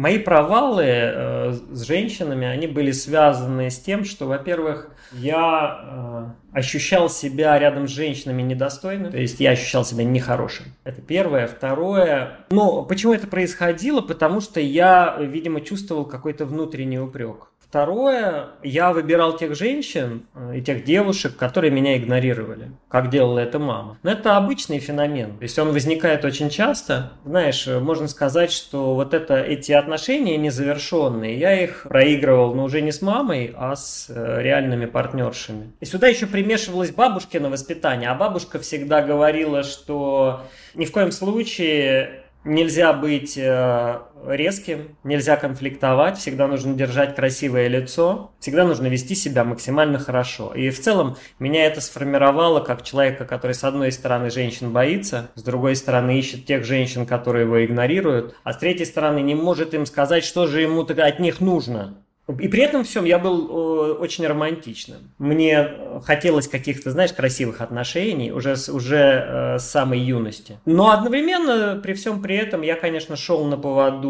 Мои 0.04 0.20
провалы 0.20 0.84
э, 0.84 1.54
с 1.72 1.84
женщинами, 1.84 2.46
они 2.46 2.68
были 2.68 2.92
связаны 2.92 3.72
с 3.72 3.80
тем, 3.80 4.04
что, 4.04 4.26
во-первых, 4.26 4.90
я 5.14 6.34
э, 6.52 6.58
ощущал 6.60 7.10
себя 7.10 7.58
рядом 7.58 7.88
с 7.88 7.92
женщинами 7.92 8.42
недостойным, 8.42 9.12
то 9.14 9.18
есть 9.18 9.40
я 9.40 9.52
ощущал 9.52 9.86
себя 9.86 10.04
нехорошим. 10.04 10.66
Это 10.84 11.02
первое. 11.02 11.48
Второе, 11.48 12.40
ну, 12.50 12.84
почему 12.84 13.14
это 13.14 13.28
происходило? 13.28 14.02
Потому 14.02 14.42
что 14.42 14.60
я, 14.60 15.16
видимо, 15.22 15.62
чувствовал 15.62 16.04
какой-то 16.04 16.46
внутренний 16.46 17.00
упрек. 17.00 17.53
Второе, 17.74 18.50
я 18.62 18.94
выбирал 18.94 19.36
тех 19.36 19.56
женщин 19.56 20.28
э, 20.36 20.58
и 20.58 20.62
тех 20.62 20.84
девушек, 20.84 21.36
которые 21.36 21.72
меня 21.72 21.98
игнорировали, 21.98 22.70
как 22.88 23.10
делала 23.10 23.40
это 23.40 23.58
мама. 23.58 23.98
Но 24.04 24.12
это 24.12 24.38
обычный 24.38 24.78
феномен. 24.78 25.38
То 25.40 25.44
есть 25.44 25.58
он 25.58 25.72
возникает 25.72 26.24
очень 26.24 26.52
часто. 26.52 27.14
Знаешь, 27.26 27.68
э, 27.68 27.80
можно 27.80 28.08
сказать, 28.08 28.52
что 28.52 28.94
вот 28.94 29.16
это, 29.16 29.42
эти 29.42 29.72
отношения 29.72 30.38
незавершенные, 30.38 31.36
я 31.40 31.64
их 31.64 31.88
проигрывал, 31.90 32.54
но 32.54 32.66
уже 32.66 32.80
не 32.80 32.92
с 32.92 33.02
мамой, 33.02 33.56
а 33.58 33.76
с 33.76 34.06
э, 34.08 34.44
реальными 34.44 34.86
партнершами. 34.86 35.72
И 35.80 35.86
сюда 35.86 36.06
еще 36.10 36.28
примешивалось 36.28 36.92
бабушкино 36.92 37.50
воспитание, 37.50 38.10
а 38.12 38.14
бабушка 38.14 38.60
всегда 38.60 39.02
говорила, 39.02 39.64
что 39.64 40.44
ни 40.76 40.86
в 40.86 40.92
коем 40.92 41.12
случае 41.12 42.23
Нельзя 42.46 42.92
быть 42.92 43.38
э, 43.38 44.00
резким, 44.28 44.98
нельзя 45.06 45.38
конфликтовать, 45.38 46.18
всегда 46.18 46.48
нужно 46.48 46.74
держать 46.74 47.16
красивое 47.16 47.70
лицо, 47.70 48.32
всегда 48.40 48.66
нужно 48.66 48.88
вести 48.88 49.16
себя 49.16 49.46
максимально 49.46 49.98
хорошо. 49.98 50.54
И 50.54 50.70
в 50.70 50.80
целом 50.80 51.16
меня 51.40 51.66
это 51.66 51.80
сформировало 51.80 52.60
как 52.60 52.84
человека, 52.84 53.24
который 53.24 53.54
с 53.54 53.64
одной 53.64 53.94
стороны 53.94 54.30
женщин 54.30 54.74
боится, 54.74 55.32
с 55.36 55.44
другой 55.44 55.78
стороны 55.78 56.20
ищет 56.20 56.46
тех 56.46 56.66
женщин, 56.66 57.06
которые 57.06 57.46
его 57.46 57.64
игнорируют, 57.64 58.36
а 58.44 58.52
с 58.52 58.58
третьей 58.58 58.86
стороны 58.86 59.22
не 59.22 59.36
может 59.36 59.74
им 59.74 59.86
сказать, 59.86 60.26
что 60.26 60.48
же 60.48 60.62
ему 60.62 60.82
от 60.82 61.20
них 61.20 61.40
нужно. 61.40 62.03
И 62.28 62.48
при 62.48 62.62
этом 62.62 62.84
всем 62.86 63.04
я 63.04 63.20
был 63.20 63.50
э, 63.50 63.94
очень 63.94 64.26
романтичным. 64.26 65.12
Мне 65.18 65.70
хотелось 66.04 66.48
каких-то, 66.48 66.92
знаешь, 66.92 67.12
красивых 67.12 67.60
отношений 67.60 68.32
уже, 68.32 68.56
уже 68.70 68.98
э, 68.98 69.60
с 69.60 69.70
самой 69.70 70.00
юности. 70.00 70.58
Но 70.66 70.92
одновременно 70.92 71.80
при 71.84 71.94
всем 71.94 72.22
при 72.22 72.38
этом 72.38 72.62
я, 72.62 72.76
конечно, 72.76 73.18
шел 73.18 73.44
на 73.46 73.58
поводу 73.58 74.10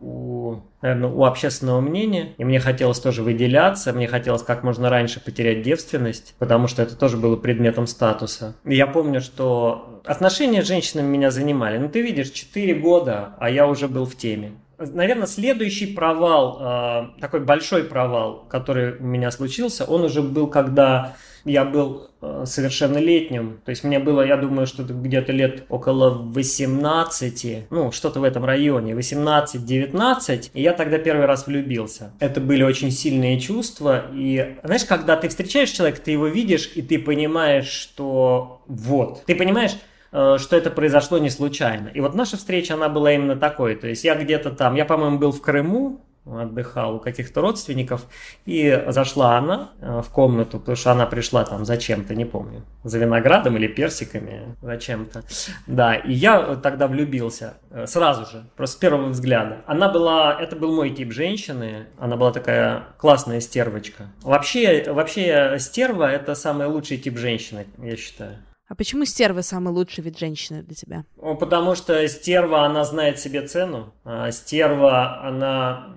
у 0.00 0.62
наверное, 0.82 1.10
у 1.10 1.24
общественного 1.24 1.80
мнения. 1.80 2.34
И 2.36 2.44
мне 2.44 2.60
хотелось 2.60 2.98
тоже 2.98 3.22
выделяться, 3.22 3.92
мне 3.92 4.08
хотелось 4.08 4.42
как 4.42 4.64
можно 4.64 4.90
раньше 4.90 5.20
потерять 5.20 5.62
девственность, 5.62 6.34
потому 6.38 6.66
что 6.66 6.82
это 6.82 6.96
тоже 6.96 7.16
было 7.16 7.36
предметом 7.36 7.86
статуса. 7.86 8.56
И 8.64 8.74
я 8.74 8.86
помню, 8.86 9.20
что 9.20 10.02
отношения 10.04 10.62
с 10.62 10.66
женщинами 10.66 11.06
меня 11.06 11.30
занимали. 11.30 11.78
Ну, 11.78 11.88
ты 11.88 12.02
видишь, 12.02 12.30
4 12.30 12.74
года, 12.74 13.36
а 13.38 13.48
я 13.48 13.66
уже 13.66 13.88
был 13.88 14.04
в 14.04 14.16
теме. 14.16 14.52
Наверное, 14.92 15.26
следующий 15.26 15.86
провал, 15.86 16.58
э, 16.60 17.20
такой 17.20 17.40
большой 17.40 17.84
провал, 17.84 18.46
который 18.48 18.96
у 18.98 19.04
меня 19.04 19.30
случился, 19.30 19.84
он 19.84 20.04
уже 20.04 20.22
был, 20.22 20.46
когда 20.46 21.14
я 21.44 21.64
был 21.64 22.10
э, 22.20 22.44
совершеннолетним. 22.46 23.60
То 23.64 23.70
есть 23.70 23.84
мне 23.84 23.98
было, 23.98 24.22
я 24.22 24.36
думаю, 24.36 24.66
что 24.66 24.84
где-то 24.84 25.32
лет 25.32 25.64
около 25.68 26.10
18, 26.10 27.66
ну, 27.70 27.92
что-то 27.92 28.20
в 28.20 28.24
этом 28.24 28.44
районе, 28.44 28.92
18-19. 28.92 30.50
И 30.54 30.62
я 30.62 30.72
тогда 30.72 30.98
первый 30.98 31.26
раз 31.26 31.46
влюбился. 31.46 32.12
Это 32.20 32.40
были 32.40 32.62
очень 32.62 32.90
сильные 32.90 33.40
чувства. 33.40 34.06
И 34.12 34.56
знаешь, 34.62 34.84
когда 34.84 35.16
ты 35.16 35.28
встречаешь 35.28 35.70
человека, 35.70 36.00
ты 36.04 36.12
его 36.12 36.26
видишь, 36.26 36.70
и 36.74 36.82
ты 36.82 36.98
понимаешь, 36.98 37.68
что 37.68 38.62
вот. 38.66 39.24
Ты 39.26 39.34
понимаешь, 39.34 39.72
что 40.12 40.56
это 40.56 40.70
произошло 40.70 41.18
не 41.18 41.30
случайно. 41.30 41.88
И 41.88 42.00
вот 42.00 42.14
наша 42.14 42.36
встреча, 42.36 42.74
она 42.74 42.88
была 42.88 43.12
именно 43.12 43.36
такой. 43.36 43.74
То 43.76 43.88
есть 43.88 44.04
я 44.04 44.14
где-то 44.14 44.50
там, 44.50 44.74
я, 44.74 44.84
по-моему, 44.84 45.18
был 45.18 45.32
в 45.32 45.40
Крыму, 45.40 46.00
отдыхал 46.24 46.96
у 46.96 47.00
каких-то 47.00 47.40
родственников, 47.40 48.06
и 48.44 48.84
зашла 48.88 49.38
она 49.38 49.70
э, 49.80 50.02
в 50.02 50.10
комнату, 50.10 50.60
потому 50.60 50.76
что 50.76 50.92
она 50.92 51.06
пришла 51.06 51.44
там 51.44 51.64
зачем-то, 51.64 52.14
не 52.14 52.24
помню, 52.24 52.62
за 52.84 52.98
виноградом 52.98 53.56
или 53.56 53.66
персиками, 53.66 54.56
зачем-то. 54.62 55.22
Да, 55.66 55.94
и 55.94 56.12
я 56.12 56.56
тогда 56.56 56.86
влюбился 56.86 57.54
э, 57.70 57.86
сразу 57.86 58.30
же, 58.30 58.44
просто 58.56 58.76
с 58.76 58.78
первого 58.78 59.08
взгляда. 59.08 59.62
Она 59.66 59.88
была, 59.88 60.36
это 60.40 60.54
был 60.54 60.74
мой 60.74 60.90
тип 60.90 61.12
женщины, 61.12 61.86
она 61.98 62.16
была 62.16 62.32
такая 62.32 62.84
классная 62.98 63.40
стервочка. 63.40 64.06
Вообще, 64.22 64.84
вообще 64.92 65.56
стерва– 65.58 66.10
это 66.12 66.34
самый 66.34 66.68
лучший 66.68 66.98
тип 66.98 67.18
женщины, 67.18 67.66
я 67.78 67.96
считаю. 67.96 68.38
А 68.72 68.74
почему 68.74 69.04
стерва 69.04 69.42
самый 69.42 69.70
лучший 69.70 70.02
вид 70.02 70.18
женщины 70.18 70.62
для 70.62 70.74
тебя? 70.74 71.04
Потому 71.38 71.74
что 71.74 72.08
стерва, 72.08 72.64
она 72.64 72.84
знает 72.86 73.20
себе 73.20 73.46
цену. 73.46 73.92
А 74.02 74.30
стерва, 74.30 75.22
она 75.22 75.88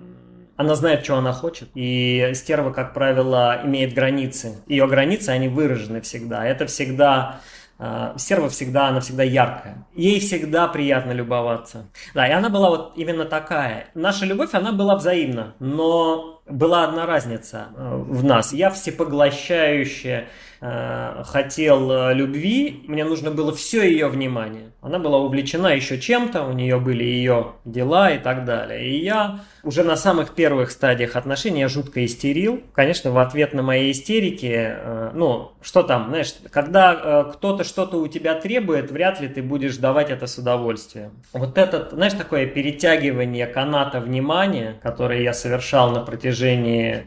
она 0.56 0.74
знает, 0.74 1.02
что 1.02 1.16
она 1.16 1.32
хочет. 1.32 1.70
И 1.74 2.32
стерва, 2.34 2.72
как 2.72 2.92
правило, 2.92 3.62
имеет 3.64 3.94
границы. 3.94 4.62
Ее 4.66 4.86
границы, 4.86 5.30
они 5.30 5.48
выражены 5.48 6.02
всегда. 6.02 6.46
Это 6.46 6.66
всегда 6.66 7.40
Uh, 7.78 8.16
стерва 8.18 8.48
всегда, 8.48 8.88
она 8.88 9.00
всегда 9.00 9.22
яркая. 9.22 9.86
Ей 9.94 10.18
всегда 10.18 10.66
приятно 10.66 11.12
любоваться. 11.12 11.90
Да, 12.14 12.26
и 12.26 12.30
она 12.30 12.48
была 12.48 12.70
вот 12.70 12.94
именно 12.96 13.26
такая. 13.26 13.90
Наша 13.92 14.24
любовь, 14.24 14.54
она 14.54 14.72
была 14.72 14.96
взаимна, 14.96 15.54
но 15.58 16.35
была 16.48 16.84
одна 16.84 17.06
разница 17.06 17.68
uh, 17.76 18.02
в 18.02 18.24
нас. 18.24 18.52
Я 18.52 18.70
всепоглощающая 18.70 20.28
Э, 20.60 21.22
хотел 21.26 21.90
э, 21.92 22.14
любви, 22.14 22.82
мне 22.86 23.04
нужно 23.04 23.30
было 23.30 23.54
все 23.54 23.82
ее 23.82 24.08
внимание. 24.08 24.72
Она 24.80 24.98
была 24.98 25.18
увлечена 25.18 25.74
еще 25.74 25.98
чем-то, 25.98 26.44
у 26.44 26.52
нее 26.52 26.80
были 26.80 27.04
ее 27.04 27.52
дела 27.66 28.10
и 28.10 28.18
так 28.18 28.46
далее. 28.46 28.88
И 28.88 29.04
я 29.04 29.40
уже 29.62 29.84
на 29.84 29.96
самых 29.96 30.34
первых 30.34 30.70
стадиях 30.70 31.14
отношений 31.16 31.60
я 31.60 31.68
жутко 31.68 32.04
истерил. 32.04 32.62
Конечно, 32.72 33.10
в 33.10 33.18
ответ 33.18 33.52
на 33.52 33.62
мои 33.62 33.90
истерики, 33.90 34.50
э, 34.50 35.10
ну, 35.12 35.52
что 35.60 35.82
там, 35.82 36.08
знаешь, 36.08 36.34
когда 36.50 37.24
кто-то 37.34 37.64
что-то 37.64 37.98
у 37.98 38.08
тебя 38.08 38.34
требует, 38.34 38.90
вряд 38.90 39.20
ли 39.20 39.28
ты 39.28 39.42
будешь 39.42 39.76
давать 39.76 40.10
это 40.10 40.26
с 40.26 40.38
удовольствием. 40.38 41.10
Вот 41.32 41.58
это, 41.58 41.88
знаешь, 41.92 42.14
такое 42.14 42.46
перетягивание 42.46 43.46
каната 43.46 44.00
внимания, 44.00 44.80
которое 44.82 45.22
я 45.22 45.34
совершал 45.34 45.90
на 45.90 46.00
протяжении 46.00 46.35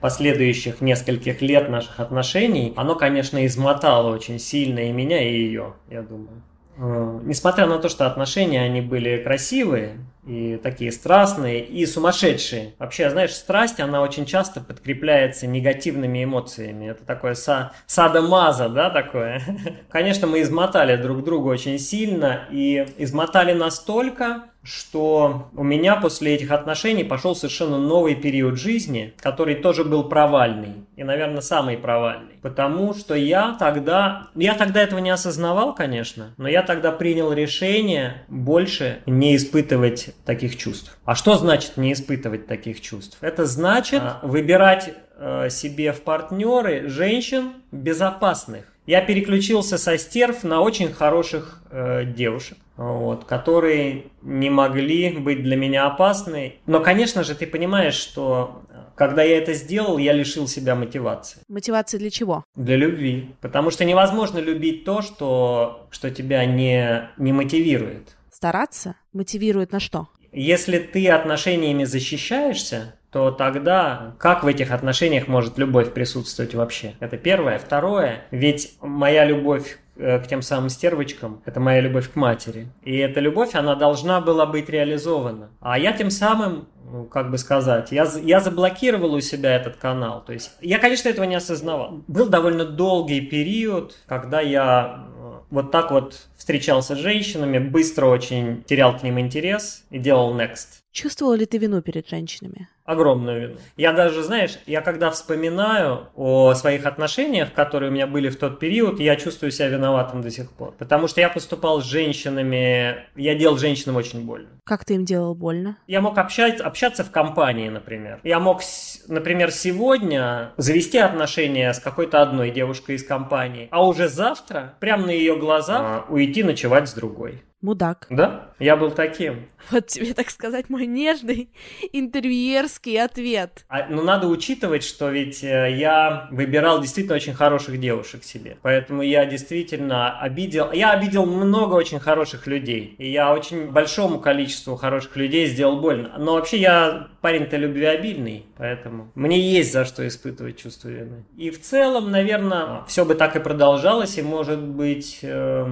последующих 0.02 0.82
нескольких 0.82 1.42
лет 1.42 1.70
наших 1.70 2.00
отношений, 2.00 2.74
оно, 2.76 2.96
конечно, 2.96 3.20
конечно, 3.20 3.46
измотало 3.46 4.14
очень 4.14 4.40
сильно 4.40 4.80
и 4.80 4.92
меня, 4.92 5.22
и 5.22 5.34
ее, 5.34 5.74
я 5.90 6.02
думаю. 6.02 6.42
Э, 6.78 7.20
несмотря 7.24 7.66
на 7.68 7.78
то, 7.80 7.90
что 7.90 8.08
отношения, 8.08 8.62
они 8.62 8.82
были 8.82 9.22
красивые, 9.24 9.98
и 10.30 10.58
такие 10.58 10.92
страстные, 10.92 11.66
и 11.66 11.88
сумасшедшие. 11.88 12.76
Вообще, 12.78 13.10
знаешь, 13.10 13.34
страсть, 13.34 13.80
она 13.80 14.02
очень 14.02 14.28
часто 14.28 14.62
подкрепляется 14.62 15.48
негативными 15.48 16.24
эмоциями. 16.24 16.86
Это 16.86 17.04
такое 17.04 17.34
са 17.34 17.72
садомаза, 17.88 18.70
да, 18.70 18.92
такое. 18.92 19.42
Конечно, 19.89 20.28
мы 20.28 20.42
измотали 20.42 20.96
друг 21.02 21.24
друга 21.24 21.48
очень 21.48 21.80
сильно, 21.80 22.42
и 22.52 22.86
измотали 23.00 23.54
настолько, 23.54 24.44
что 24.62 25.50
у 25.56 25.63
меня 25.63 25.96
после 25.96 26.36
этих 26.36 26.52
отношений 26.52 27.04
пошел 27.04 27.36
совершенно 27.36 27.80
новый 27.80 28.13
период 28.13 28.60
жизни, 28.60 29.15
который 29.20 29.56
тоже 29.56 29.84
был 29.84 30.10
провальный. 30.10 30.86
И, 30.96 31.04
наверное, 31.04 31.42
самый 31.42 31.76
провальный. 31.76 32.29
Потому 32.41 32.93
что 32.93 33.15
я 33.15 33.56
тогда... 33.60 34.28
Я 34.36 34.54
тогда 34.54 34.82
этого 34.82 34.99
не 34.99 35.10
осознавал, 35.10 35.75
конечно, 35.75 36.34
но 36.38 36.47
я 36.47 36.63
тогда 36.63 36.91
принял 36.91 37.34
решение 37.34 38.23
больше 38.28 38.99
не 39.06 39.36
испытывать 39.36 40.15
таких 40.25 40.58
чувств. 40.58 40.97
А 41.06 41.15
что 41.15 41.36
значит 41.36 41.78
не 41.78 41.93
испытывать 41.93 42.47
таких 42.47 42.82
чувств? 42.82 43.17
Это 43.21 43.45
значит 43.45 44.02
а. 44.02 44.19
выбирать 44.23 44.93
э, 45.17 45.49
себе 45.49 45.91
в 45.91 46.02
партнеры 46.02 46.88
женщин 46.89 47.54
безопасных. 47.71 48.65
Я 48.86 49.02
переключился 49.02 49.78
со 49.78 49.97
стерв 49.97 50.43
на 50.43 50.62
очень 50.62 50.91
хороших 50.91 51.62
э, 51.69 52.06
девушек 52.06 52.58
вот, 52.80 53.25
которые 53.25 54.06
не 54.21 54.49
могли 54.49 55.12
быть 55.12 55.43
для 55.43 55.58
меня 55.58 55.86
опасны. 55.86 56.56
Но, 56.65 56.80
конечно 56.80 57.25
же, 57.25 57.36
ты 57.36 57.45
понимаешь, 57.45 57.95
что 57.95 58.62
э, 58.68 58.68
когда 59.00 59.24
я 59.24 59.38
это 59.38 59.54
сделал, 59.54 59.98
я 59.98 60.12
лишил 60.12 60.46
себя 60.46 60.76
мотивации. 60.76 61.40
Мотивации 61.48 61.98
для 61.98 62.10
чего? 62.10 62.44
Для 62.58 62.76
любви. 62.76 63.34
Потому 63.40 63.72
что 63.72 63.86
невозможно 63.86 64.40
любить 64.40 64.84
то, 64.84 65.02
что, 65.02 65.88
что 65.90 66.12
тебя 66.12 66.44
не, 66.44 67.10
не 67.18 67.32
мотивирует. 67.32 68.18
Стараться 68.30 68.96
мотивирует 69.14 69.72
на 69.72 69.80
что? 69.80 70.10
Если 70.34 70.80
ты 70.80 71.10
отношениями 71.10 71.86
защищаешься, 71.86 72.96
то 73.10 73.32
тогда 73.32 74.16
как 74.20 74.44
в 74.44 74.48
этих 74.48 74.72
отношениях 74.72 75.30
может 75.30 75.58
любовь 75.58 75.94
присутствовать 75.94 76.54
вообще? 76.54 76.96
Это 77.00 77.16
первое. 77.16 77.58
Второе, 77.58 78.26
ведь 78.32 78.74
моя 78.82 79.24
любовь 79.24 79.80
к 80.00 80.28
тем 80.28 80.42
самым 80.42 80.70
стервочкам, 80.70 81.42
это 81.46 81.60
моя 81.60 81.82
любовь 81.82 82.12
к 82.12 82.16
матери. 82.16 82.68
И 82.84 82.98
эта 82.98 83.20
любовь, 83.20 83.56
она 83.56 83.76
должна 83.76 84.22
была 84.22 84.46
быть 84.46 84.70
реализована. 84.70 85.50
А 85.60 85.78
я 85.78 85.92
тем 85.92 86.10
самым, 86.10 86.68
ну, 86.92 87.06
как 87.06 87.30
бы 87.32 87.38
сказать, 87.38 87.92
я, 87.92 88.08
я 88.24 88.40
заблокировал 88.40 89.14
у 89.14 89.22
себя 89.22 89.56
этот 89.56 89.76
канал. 89.76 90.24
То 90.26 90.34
есть 90.34 90.52
я, 90.62 90.80
конечно, 90.80 91.10
этого 91.10 91.26
не 91.26 91.36
осознавал. 91.36 92.04
Был 92.08 92.30
довольно 92.30 92.66
долгий 92.66 93.22
период, 93.22 93.98
когда 94.08 94.40
я 94.42 95.06
э, 95.06 95.40
вот 95.50 95.72
так 95.72 95.92
вот 95.92 96.28
встречался 96.38 96.96
с 96.96 97.00
женщинами, 97.00 97.60
быстро 97.60 98.06
очень 98.06 98.64
терял 98.64 98.98
к 98.98 99.04
ним 99.04 99.20
интерес 99.20 99.84
и 99.90 100.00
делал 100.00 100.34
next. 100.34 100.80
Чувствовал 100.92 101.34
ли 101.34 101.46
ты 101.46 101.58
вину 101.58 101.82
перед 101.82 102.08
женщинами? 102.08 102.70
Огромную 102.89 103.41
вину. 103.41 103.56
Я 103.78 103.93
даже, 103.93 104.23
знаешь, 104.23 104.58
я 104.65 104.82
когда 104.82 105.12
вспоминаю 105.12 106.08
о 106.15 106.56
своих 106.56 106.88
отношениях, 106.88 107.54
которые 107.54 107.91
у 107.91 107.93
меня 107.93 108.08
были 108.08 108.30
в 108.30 108.38
тот 108.38 108.60
период, 108.60 108.99
я 108.99 109.15
чувствую 109.15 109.52
себя 109.52 109.67
виноватым 109.67 110.23
до 110.23 110.32
сих 110.32 110.52
пор. 110.52 110.73
Потому 110.78 111.08
что 111.08 111.21
я 111.21 111.30
поступал 111.30 111.82
с 111.82 111.86
женщинами, 111.86 113.06
я 113.15 113.36
делал 113.36 113.58
женщинам 113.58 113.95
очень 113.95 114.25
больно. 114.25 114.47
Как 114.63 114.86
ты 114.86 114.95
им 114.95 115.06
делал 115.06 115.36
больно? 115.36 115.78
Я 115.86 116.02
мог 116.02 116.17
общаться, 116.17 116.65
общаться 116.65 117.04
в 117.04 117.12
компании, 117.12 117.69
например. 117.69 118.19
Я 118.23 118.39
мог, 118.39 118.62
например, 119.08 119.52
сегодня 119.52 120.52
завести 120.58 120.97
отношения 120.97 121.71
с 121.71 121.80
какой-то 121.80 122.23
одной 122.23 122.49
девушкой 122.49 122.95
из 122.95 123.06
компании, 123.06 123.67
а 123.69 123.86
уже 123.86 124.08
завтра, 124.08 124.73
прямо 124.80 125.06
на 125.06 125.12
ее 125.12 125.36
глазах, 125.38 125.82
а, 125.82 126.06
уйти 126.10 126.43
ночевать 126.43 126.89
с 126.89 126.93
другой. 126.93 127.43
Мудак. 127.62 128.08
Да, 128.10 128.54
я 128.58 128.78
был 128.78 128.91
таким. 128.91 129.48
Вот 129.69 129.88
тебе, 129.88 130.13
так 130.13 130.30
сказать, 130.30 130.69
мой 130.69 130.86
нежный 130.86 131.50
интервьюерский 131.91 133.02
ответ. 133.02 133.65
А, 133.67 133.88
ну, 133.89 134.02
надо 134.02 134.28
учитывать, 134.28 134.84
что 134.84 135.10
ведь 135.10 135.43
э, 135.43 135.76
я 135.78 136.30
выбирал 136.32 136.80
действительно 136.80 137.17
очень 137.17 137.34
хороших 137.34 137.78
девушек 137.78 138.24
себе. 138.24 138.58
Поэтому 138.62 139.02
я 139.02 139.26
действительно 139.26 140.17
обидел... 140.19 140.72
Я 140.72 140.91
обидел 140.91 141.26
много 141.26 141.76
очень 141.76 142.00
хороших 142.00 142.48
людей. 142.48 142.95
И 142.98 143.12
я 143.12 143.34
очень 143.34 143.72
большому 143.72 144.19
количеству 144.22 144.78
хороших 144.78 145.17
людей 145.17 145.48
сделал 145.48 145.82
больно. 145.82 146.13
Но 146.17 146.36
вообще 146.36 146.58
я 146.58 147.10
парень-то 147.19 147.58
любвеобильный, 147.58 148.45
поэтому 148.58 149.12
мне 149.15 149.38
есть 149.38 149.74
за 149.74 149.84
что 149.84 150.08
испытывать 150.08 150.58
чувство 150.58 150.88
вины. 150.88 151.26
И 151.36 151.50
в 151.50 151.62
целом, 151.62 152.10
наверное, 152.10 152.86
все 152.88 153.04
бы 153.04 153.15
так 153.15 153.36
и 153.36 153.39
продолжалось, 153.39 154.17
и, 154.17 154.22
может 154.22 154.62
быть... 154.62 155.19
Э 155.24 155.67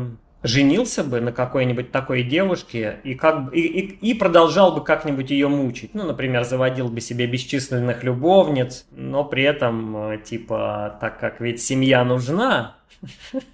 женился 0.48 1.04
бы 1.04 1.22
на 1.22 1.32
какой-нибудь 1.32 1.92
такой 1.92 2.24
девушке 2.24 3.00
и, 3.04 3.16
как, 3.16 3.54
и, 3.54 3.60
и, 3.60 4.12
и 4.12 4.14
продолжал 4.14 4.74
бы 4.74 4.84
как-нибудь 4.84 5.30
ее 5.30 5.48
мучить. 5.48 5.94
Ну, 5.94 6.06
например, 6.06 6.44
заводил 6.44 6.90
бы 6.90 7.02
себе 7.02 7.28
бесчисленных 7.28 8.04
любовниц, 8.04 8.86
но 8.92 9.24
при 9.24 9.44
этом, 9.44 10.12
э, 10.12 10.18
типа, 10.18 10.98
так 11.02 11.20
как 11.20 11.42
ведь 11.42 11.62
семья 11.62 12.04
нужна, 12.04 12.78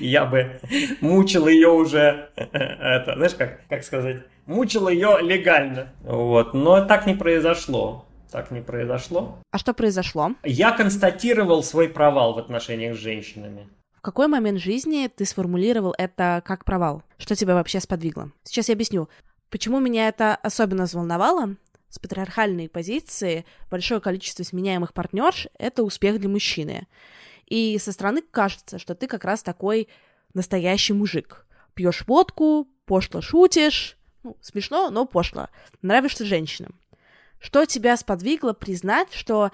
я 0.00 0.24
бы 0.24 0.60
мучил 1.00 1.46
ее 1.46 1.68
уже, 1.68 2.30
это, 2.36 3.14
знаешь, 3.16 3.34
как, 3.34 3.60
как 3.68 3.84
сказать, 3.84 4.22
мучил 4.46 4.88
ее 4.88 5.18
легально. 5.20 5.88
Вот. 6.02 6.54
Но 6.54 6.84
так 6.84 7.06
не 7.06 7.14
произошло. 7.14 8.06
Так 8.30 8.50
не 8.50 8.60
произошло. 8.60 9.38
А 9.52 9.58
что 9.58 9.74
произошло? 9.74 10.32
Я 10.42 10.72
констатировал 10.72 11.62
свой 11.62 11.88
провал 11.88 12.34
в 12.34 12.38
отношениях 12.38 12.96
с 12.96 12.98
женщинами. 12.98 13.68
Какой 14.04 14.28
момент 14.28 14.60
жизни 14.60 15.08
ты 15.08 15.24
сформулировал 15.24 15.94
это 15.96 16.42
как 16.44 16.66
провал? 16.66 17.02
Что 17.16 17.34
тебя 17.34 17.54
вообще 17.54 17.80
сподвигло? 17.80 18.32
Сейчас 18.42 18.68
я 18.68 18.74
объясню. 18.74 19.08
Почему 19.48 19.80
меня 19.80 20.08
это 20.08 20.36
особенно 20.36 20.84
взволновало? 20.84 21.56
С 21.88 21.98
патриархальной 21.98 22.68
позиции 22.68 23.46
большое 23.70 24.02
количество 24.02 24.42
сменяемых 24.42 24.92
партнерш— 24.92 25.48
это 25.58 25.82
успех 25.82 26.20
для 26.20 26.28
мужчины. 26.28 26.86
И 27.46 27.78
со 27.78 27.92
стороны 27.92 28.20
кажется, 28.20 28.78
что 28.78 28.94
ты 28.94 29.06
как 29.06 29.24
раз 29.24 29.42
такой 29.42 29.88
настоящий 30.34 30.92
мужик. 30.92 31.46
Пьешь 31.72 32.06
водку, 32.06 32.68
пошло 32.84 33.22
шутишь, 33.22 33.96
ну, 34.22 34.36
смешно, 34.42 34.90
но 34.90 35.06
пошло. 35.06 35.48
Нравишься 35.80 36.26
женщинам. 36.26 36.78
Что 37.40 37.64
тебя 37.64 37.96
сподвигло 37.96 38.52
признать, 38.52 39.14
что 39.14 39.50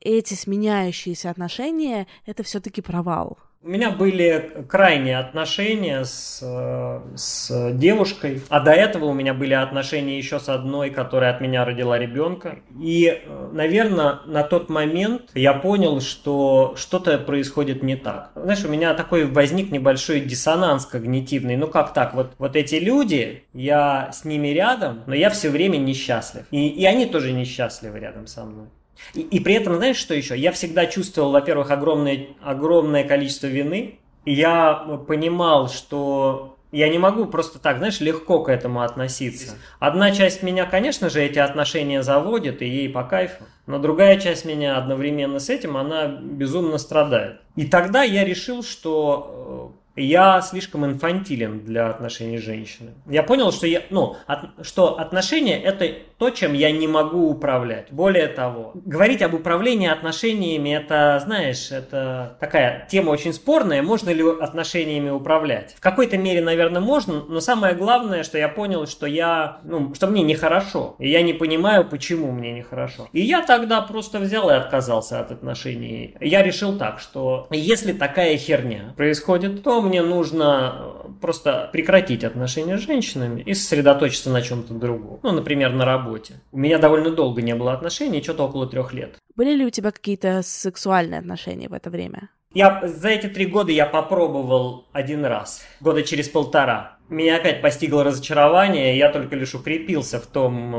эти 0.00 0.34
сменяющиеся 0.34 1.30
отношения— 1.30 2.08
это 2.26 2.42
все-таки 2.42 2.82
провал? 2.82 3.38
У 3.66 3.68
меня 3.68 3.90
были 3.90 4.64
крайние 4.68 5.18
отношения 5.18 6.04
с, 6.04 6.38
э, 6.40 7.00
с 7.16 7.72
девушкой, 7.72 8.40
а 8.48 8.60
до 8.60 8.70
этого 8.70 9.06
у 9.06 9.12
меня 9.12 9.34
были 9.34 9.54
отношения 9.54 10.16
еще 10.16 10.38
с 10.38 10.48
одной, 10.48 10.90
которая 10.90 11.34
от 11.34 11.40
меня 11.40 11.64
родила 11.64 11.98
ребенка. 11.98 12.60
И, 12.80 13.08
э, 13.08 13.48
наверное, 13.52 14.20
на 14.24 14.44
тот 14.44 14.68
момент 14.68 15.32
я 15.34 15.52
понял, 15.52 16.00
что 16.00 16.74
что-то 16.76 17.18
происходит 17.18 17.82
не 17.82 17.96
так. 17.96 18.30
Знаешь, 18.36 18.64
у 18.64 18.68
меня 18.68 18.94
такой 18.94 19.24
возник 19.24 19.72
небольшой 19.72 20.20
диссонанс 20.20 20.86
когнитивный. 20.86 21.56
Ну 21.56 21.66
как 21.66 21.92
так? 21.92 22.14
Вот, 22.14 22.34
вот 22.38 22.54
эти 22.54 22.76
люди, 22.76 23.42
я 23.52 24.12
с 24.12 24.24
ними 24.24 24.46
рядом, 24.48 25.02
но 25.06 25.14
я 25.16 25.28
все 25.28 25.50
время 25.50 25.78
несчастлив. 25.78 26.44
И, 26.52 26.68
и 26.68 26.84
они 26.84 27.06
тоже 27.06 27.32
несчастливы 27.32 27.98
рядом 27.98 28.28
со 28.28 28.44
мной. 28.44 28.68
И, 29.14 29.20
и 29.20 29.40
при 29.40 29.54
этом, 29.54 29.76
знаешь, 29.76 29.96
что 29.96 30.14
еще? 30.14 30.36
Я 30.36 30.52
всегда 30.52 30.86
чувствовал, 30.86 31.32
во-первых, 31.32 31.70
огромное, 31.70 32.28
огромное 32.42 33.04
количество 33.04 33.46
вины. 33.46 33.98
И 34.24 34.32
я 34.32 34.74
понимал, 35.06 35.68
что 35.68 36.56
я 36.72 36.88
не 36.88 36.98
могу 36.98 37.26
просто 37.26 37.58
так, 37.58 37.78
знаешь, 37.78 38.00
легко 38.00 38.42
к 38.42 38.48
этому 38.48 38.82
относиться. 38.82 39.56
Одна 39.78 40.10
часть 40.10 40.42
меня, 40.42 40.66
конечно 40.66 41.08
же, 41.08 41.22
эти 41.22 41.38
отношения 41.38 42.02
заводит, 42.02 42.60
и 42.60 42.66
ей 42.66 42.88
по 42.88 43.04
кайфу. 43.04 43.44
Но 43.66 43.78
другая 43.78 44.18
часть 44.18 44.44
меня 44.44 44.76
одновременно 44.76 45.38
с 45.38 45.48
этим, 45.48 45.76
она 45.76 46.06
безумно 46.06 46.78
страдает. 46.78 47.40
И 47.54 47.66
тогда 47.66 48.02
я 48.02 48.24
решил, 48.24 48.62
что 48.62 49.72
э, 49.96 50.02
я 50.02 50.42
слишком 50.42 50.84
инфантилен 50.84 51.60
для 51.60 51.88
отношений 51.88 52.38
с 52.38 52.42
женщиной. 52.42 52.92
Я 53.06 53.22
понял, 53.22 53.52
что, 53.52 53.66
я, 53.66 53.82
ну, 53.90 54.16
от, 54.26 54.66
что 54.66 54.98
отношения 54.98 55.58
это 55.62 55.94
то, 56.18 56.30
чем 56.30 56.54
я 56.54 56.70
не 56.70 56.88
могу 56.88 57.28
управлять. 57.28 57.88
Более 57.90 58.28
того, 58.28 58.72
говорить 58.74 59.22
об 59.22 59.34
управлении 59.34 59.88
отношениями, 59.88 60.74
это, 60.74 61.20
знаешь, 61.24 61.70
это 61.70 62.36
такая 62.40 62.86
тема 62.90 63.10
очень 63.10 63.32
спорная. 63.32 63.82
Можно 63.82 64.10
ли 64.10 64.24
отношениями 64.40 65.10
управлять? 65.10 65.74
В 65.76 65.80
какой-то 65.80 66.16
мере, 66.16 66.40
наверное, 66.40 66.80
можно, 66.80 67.24
но 67.28 67.40
самое 67.40 67.74
главное, 67.74 68.22
что 68.22 68.38
я 68.38 68.48
понял, 68.48 68.86
что 68.86 69.06
я, 69.06 69.58
ну, 69.64 69.94
что 69.94 70.06
мне 70.06 70.22
нехорошо. 70.22 70.96
И 70.98 71.10
я 71.10 71.22
не 71.22 71.34
понимаю, 71.34 71.84
почему 71.84 72.32
мне 72.32 72.52
нехорошо. 72.52 73.08
И 73.12 73.20
я 73.20 73.42
тогда 73.42 73.82
просто 73.82 74.18
взял 74.18 74.48
и 74.48 74.54
отказался 74.54 75.20
от 75.20 75.32
отношений. 75.32 76.14
Я 76.20 76.42
решил 76.42 76.78
так, 76.78 76.98
что 76.98 77.46
если 77.50 77.92
такая 77.92 78.36
херня 78.38 78.94
происходит, 78.96 79.62
то 79.62 79.82
мне 79.82 80.02
нужно 80.02 80.94
просто 81.20 81.68
прекратить 81.72 82.24
отношения 82.24 82.78
с 82.78 82.82
женщинами 82.82 83.42
и 83.42 83.54
сосредоточиться 83.54 84.30
на 84.30 84.42
чем-то 84.42 84.74
другом. 84.74 85.20
Ну, 85.22 85.32
например, 85.32 85.72
на 85.72 85.84
работе. 85.84 86.05
У 86.52 86.58
меня 86.58 86.78
довольно 86.78 87.10
долго 87.10 87.42
не 87.42 87.54
было 87.54 87.72
отношений, 87.72 88.22
что-то 88.22 88.44
около 88.44 88.66
трех 88.66 88.92
лет. 88.92 89.16
Были 89.34 89.54
ли 89.54 89.66
у 89.66 89.70
тебя 89.70 89.90
какие-то 89.90 90.42
сексуальные 90.42 91.20
отношения 91.20 91.68
в 91.68 91.72
это 91.72 91.90
время? 91.90 92.30
Я 92.54 92.80
за 92.84 93.08
эти 93.08 93.26
три 93.26 93.44
года 93.46 93.70
я 93.70 93.84
попробовал 93.84 94.86
один 94.92 95.26
раз, 95.26 95.62
года 95.80 96.02
через 96.02 96.28
полтора. 96.28 96.96
Меня 97.08 97.36
опять 97.36 97.60
постигло 97.60 98.02
разочарование, 98.02 98.96
я 98.96 99.12
только 99.12 99.36
лишь 99.36 99.54
укрепился 99.54 100.18
в 100.18 100.26
том 100.26 100.74
э, 100.74 100.78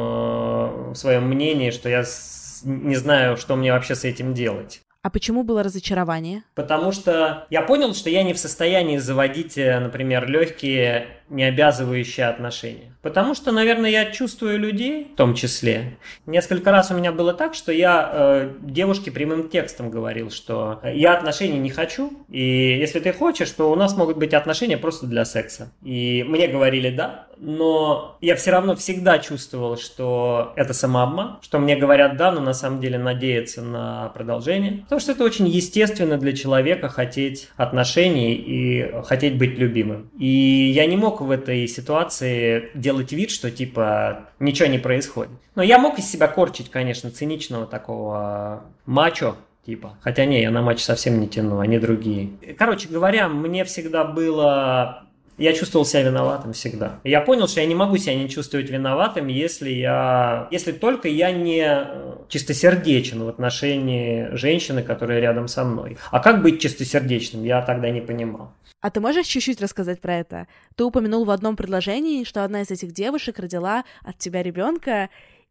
в 0.92 0.96
своем 0.96 1.28
мнении, 1.28 1.70
что 1.70 1.88
я 1.88 2.04
не 2.64 2.96
знаю, 2.96 3.38
что 3.38 3.56
мне 3.56 3.72
вообще 3.72 3.96
с 3.96 4.04
этим 4.04 4.34
делать. 4.34 4.82
А 5.08 5.10
почему 5.10 5.44
было 5.44 5.64
разочарование? 5.64 6.44
Потому 6.54 6.92
что 6.92 7.48
я 7.50 7.62
понял, 7.62 7.96
что 7.96 8.10
я 8.10 8.24
не 8.24 8.34
в 8.34 8.38
состоянии 8.38 8.98
заводить, 8.98 9.58
э, 9.58 9.80
например, 9.80 10.30
легкие, 10.30 11.08
не 11.30 11.46
обязывающие 11.46 12.26
отношения. 12.26 12.94
Потому 13.02 13.34
что, 13.34 13.54
наверное, 13.54 13.90
я 13.90 14.12
чувствую 14.12 14.60
людей, 14.60 15.08
в 15.14 15.16
том 15.16 15.34
числе. 15.34 15.98
Несколько 16.26 16.72
раз 16.72 16.92
у 16.92 16.94
меня 16.94 17.14
было 17.14 17.34
так, 17.34 17.54
что 17.54 17.72
я 17.72 18.10
э, 18.12 18.54
девушке 18.60 19.10
прямым 19.10 19.48
текстом 19.48 19.90
говорил, 19.90 20.30
что 20.30 20.82
я 20.84 21.14
отношений 21.14 21.60
не 21.60 21.70
хочу, 21.70 22.12
и 22.28 22.78
если 22.78 23.00
ты 23.00 23.14
хочешь, 23.14 23.52
то 23.52 23.72
у 23.72 23.76
нас 23.76 23.96
могут 23.96 24.18
быть 24.18 24.34
отношения 24.34 24.78
просто 24.78 25.08
для 25.08 25.24
секса. 25.24 25.72
И 25.84 26.26
мне 26.28 26.50
говорили 26.50 26.90
да, 26.90 27.27
но 27.40 28.18
я 28.22 28.36
все 28.36 28.52
равно 28.52 28.76
всегда 28.76 29.20
чувствовал, 29.20 29.78
что 29.78 30.54
это 30.56 30.74
самообман, 30.74 31.38
что 31.42 31.60
мне 31.60 31.76
говорят 31.76 32.18
да, 32.18 32.32
но 32.32 32.42
на 32.42 32.54
самом 32.54 32.80
деле 32.80 32.98
надеяться 32.98 33.62
на 33.62 34.10
продолжение. 34.10 34.84
Потому 34.84 35.00
что 35.00 35.12
это 35.12 35.24
очень 35.24 35.48
естественно 35.48 36.18
для 36.18 36.34
человека 36.34 36.90
хотеть 36.90 37.50
отношений 37.56 38.34
и 38.34 38.92
хотеть 39.04 39.38
быть 39.38 39.58
любимым. 39.58 40.10
И 40.18 40.72
я 40.74 40.86
не 40.86 40.98
мог 40.98 41.22
в 41.22 41.32
этой 41.32 41.68
ситуации 41.68 42.70
делать 42.74 43.12
вид, 43.12 43.32
что 43.32 43.52
типа 43.52 44.28
ничего 44.40 44.68
не 44.68 44.80
происходит. 44.80 45.32
Но 45.56 45.64
я 45.64 45.80
мог 45.80 45.98
из 46.00 46.10
себя 46.10 46.28
корчить, 46.28 46.70
конечно, 46.70 47.10
циничного 47.12 47.66
такого 47.66 48.64
мачо, 48.86 49.36
типа. 49.66 49.98
Хотя 50.02 50.26
не, 50.26 50.42
я 50.42 50.52
на 50.52 50.62
матч 50.62 50.82
совсем 50.82 51.20
не 51.20 51.28
тяну, 51.28 51.60
они 51.60 51.80
другие. 51.80 52.30
Короче 52.58 52.88
говоря, 52.88 53.28
мне 53.28 53.64
всегда 53.66 54.04
было 54.04 55.07
я 55.38 55.54
чувствовал 55.54 55.86
себя 55.86 56.04
виноватым 56.04 56.54
всегда. 56.54 57.00
Я 57.04 57.22
понял, 57.22 57.48
что 57.48 57.62
я 57.62 57.68
не 57.68 57.76
могу 57.76 57.98
себя 57.98 58.16
не 58.16 58.30
чувствовать 58.30 58.70
виноватым, 58.70 59.28
если 59.28 59.70
я, 59.70 60.48
если 60.52 60.72
только 60.72 61.08
я 61.08 61.32
не 61.32 61.64
э, 61.64 62.16
чистосердечен 62.28 63.24
в 63.24 63.28
отношении 63.28 64.30
женщины, 64.36 64.84
которая 64.84 65.20
рядом 65.20 65.48
со 65.48 65.64
мной. 65.64 65.98
А 66.12 66.20
как 66.20 66.42
быть 66.42 66.62
чистосердечным, 66.62 67.44
я 67.44 67.62
тогда 67.62 67.90
не 67.90 68.02
понимал. 68.02 68.54
А 68.82 68.90
ты 68.90 69.00
можешь 69.00 69.28
чуть-чуть 69.28 69.62
рассказать 69.62 70.02
про 70.02 70.18
это? 70.18 70.48
Ты 70.76 70.84
упомянул 70.84 71.26
в 71.26 71.32
одном 71.32 71.56
предложении, 71.56 72.24
что 72.24 72.44
одна 72.44 72.62
из 72.62 72.72
этих 72.72 72.92
девушек 72.92 73.40
родила 73.40 73.84
от 74.04 74.18
тебя 74.18 74.44
ребенка, 74.44 75.10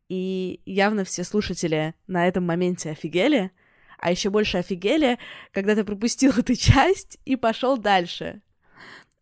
и 0.09 0.61
явно 0.65 1.05
все 1.05 1.25
слушатели 1.25 1.95
на 2.07 2.29
этом 2.29 2.45
моменте 2.45 2.91
офигели, 2.91 3.51
а 3.99 4.11
еще 4.11 4.31
больше 4.31 4.59
офигели, 4.59 5.19
когда 5.53 5.75
ты 5.75 5.85
пропустил 5.85 6.33
эту 6.37 6.55
часть 6.55 7.19
и 7.25 7.37
пошел 7.37 7.77
дальше. 7.77 8.41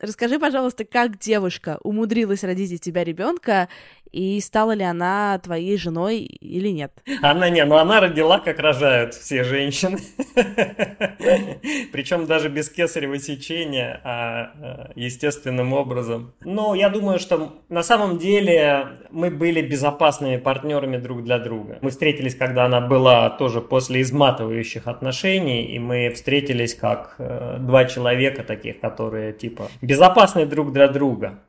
Расскажи, 0.01 0.39
пожалуйста, 0.39 0.85
как 0.85 1.19
девушка 1.19 1.79
умудрилась 1.83 2.43
родить 2.43 2.73
из 2.73 2.81
тебя 2.81 3.05
ребенка, 3.05 3.69
и 4.15 4.41
стала 4.41 4.73
ли 4.73 4.85
она 4.85 5.37
твоей 5.43 5.77
женой 5.77 6.19
или 6.19 6.69
нет? 6.69 6.93
Она 7.21 7.51
не, 7.51 7.65
но 7.65 7.79
она 7.79 7.99
родила, 7.99 8.39
как 8.39 8.61
рожают 8.61 9.13
все 9.15 9.43
женщины. 9.43 9.99
Причем 11.93 12.27
даже 12.27 12.49
без 12.49 12.71
кесарево 12.71 13.19
сечения, 13.19 14.01
а 14.05 14.53
э, 14.55 14.93
естественным 14.95 15.73
образом. 15.73 16.33
Но 16.45 16.77
я 16.77 16.91
думаю, 16.91 17.19
что 17.19 17.59
на 17.69 17.83
самом 17.83 18.19
деле 18.19 18.87
мы 19.11 19.31
были 19.31 19.61
безопасными 19.61 20.37
партнерами 20.37 20.97
друг 20.97 21.25
для 21.25 21.41
друга. 21.41 21.79
Мы 21.83 21.91
встретились, 21.91 22.37
когда 22.37 22.67
она 22.67 22.81
была 22.81 23.31
тоже 23.31 23.61
после 23.61 24.01
изматывающих 24.03 24.87
отношений, 24.87 25.65
и 25.65 25.81
мы 25.81 26.11
встретились 26.11 26.77
как 26.77 27.17
э, 27.19 27.57
два 27.59 27.85
человека 27.87 28.45
таких, 28.45 28.79
которые 28.79 29.33
типа 29.33 29.69
безопасны 29.83 30.47
друг 30.47 30.73
для 30.73 30.87
друга. 30.87 31.41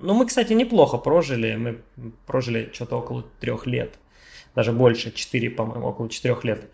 Ну, 0.00 0.14
мы, 0.14 0.26
кстати, 0.26 0.52
неплохо 0.52 0.98
прожили. 0.98 1.56
Мы 1.56 1.80
прожили 2.26 2.70
что-то 2.72 2.96
около 2.98 3.24
трех 3.40 3.66
лет. 3.66 3.98
Даже 4.54 4.72
больше, 4.72 5.12
четыре, 5.12 5.50
по-моему, 5.50 5.88
около 5.88 6.08
четырех 6.08 6.44
лет. 6.44 6.70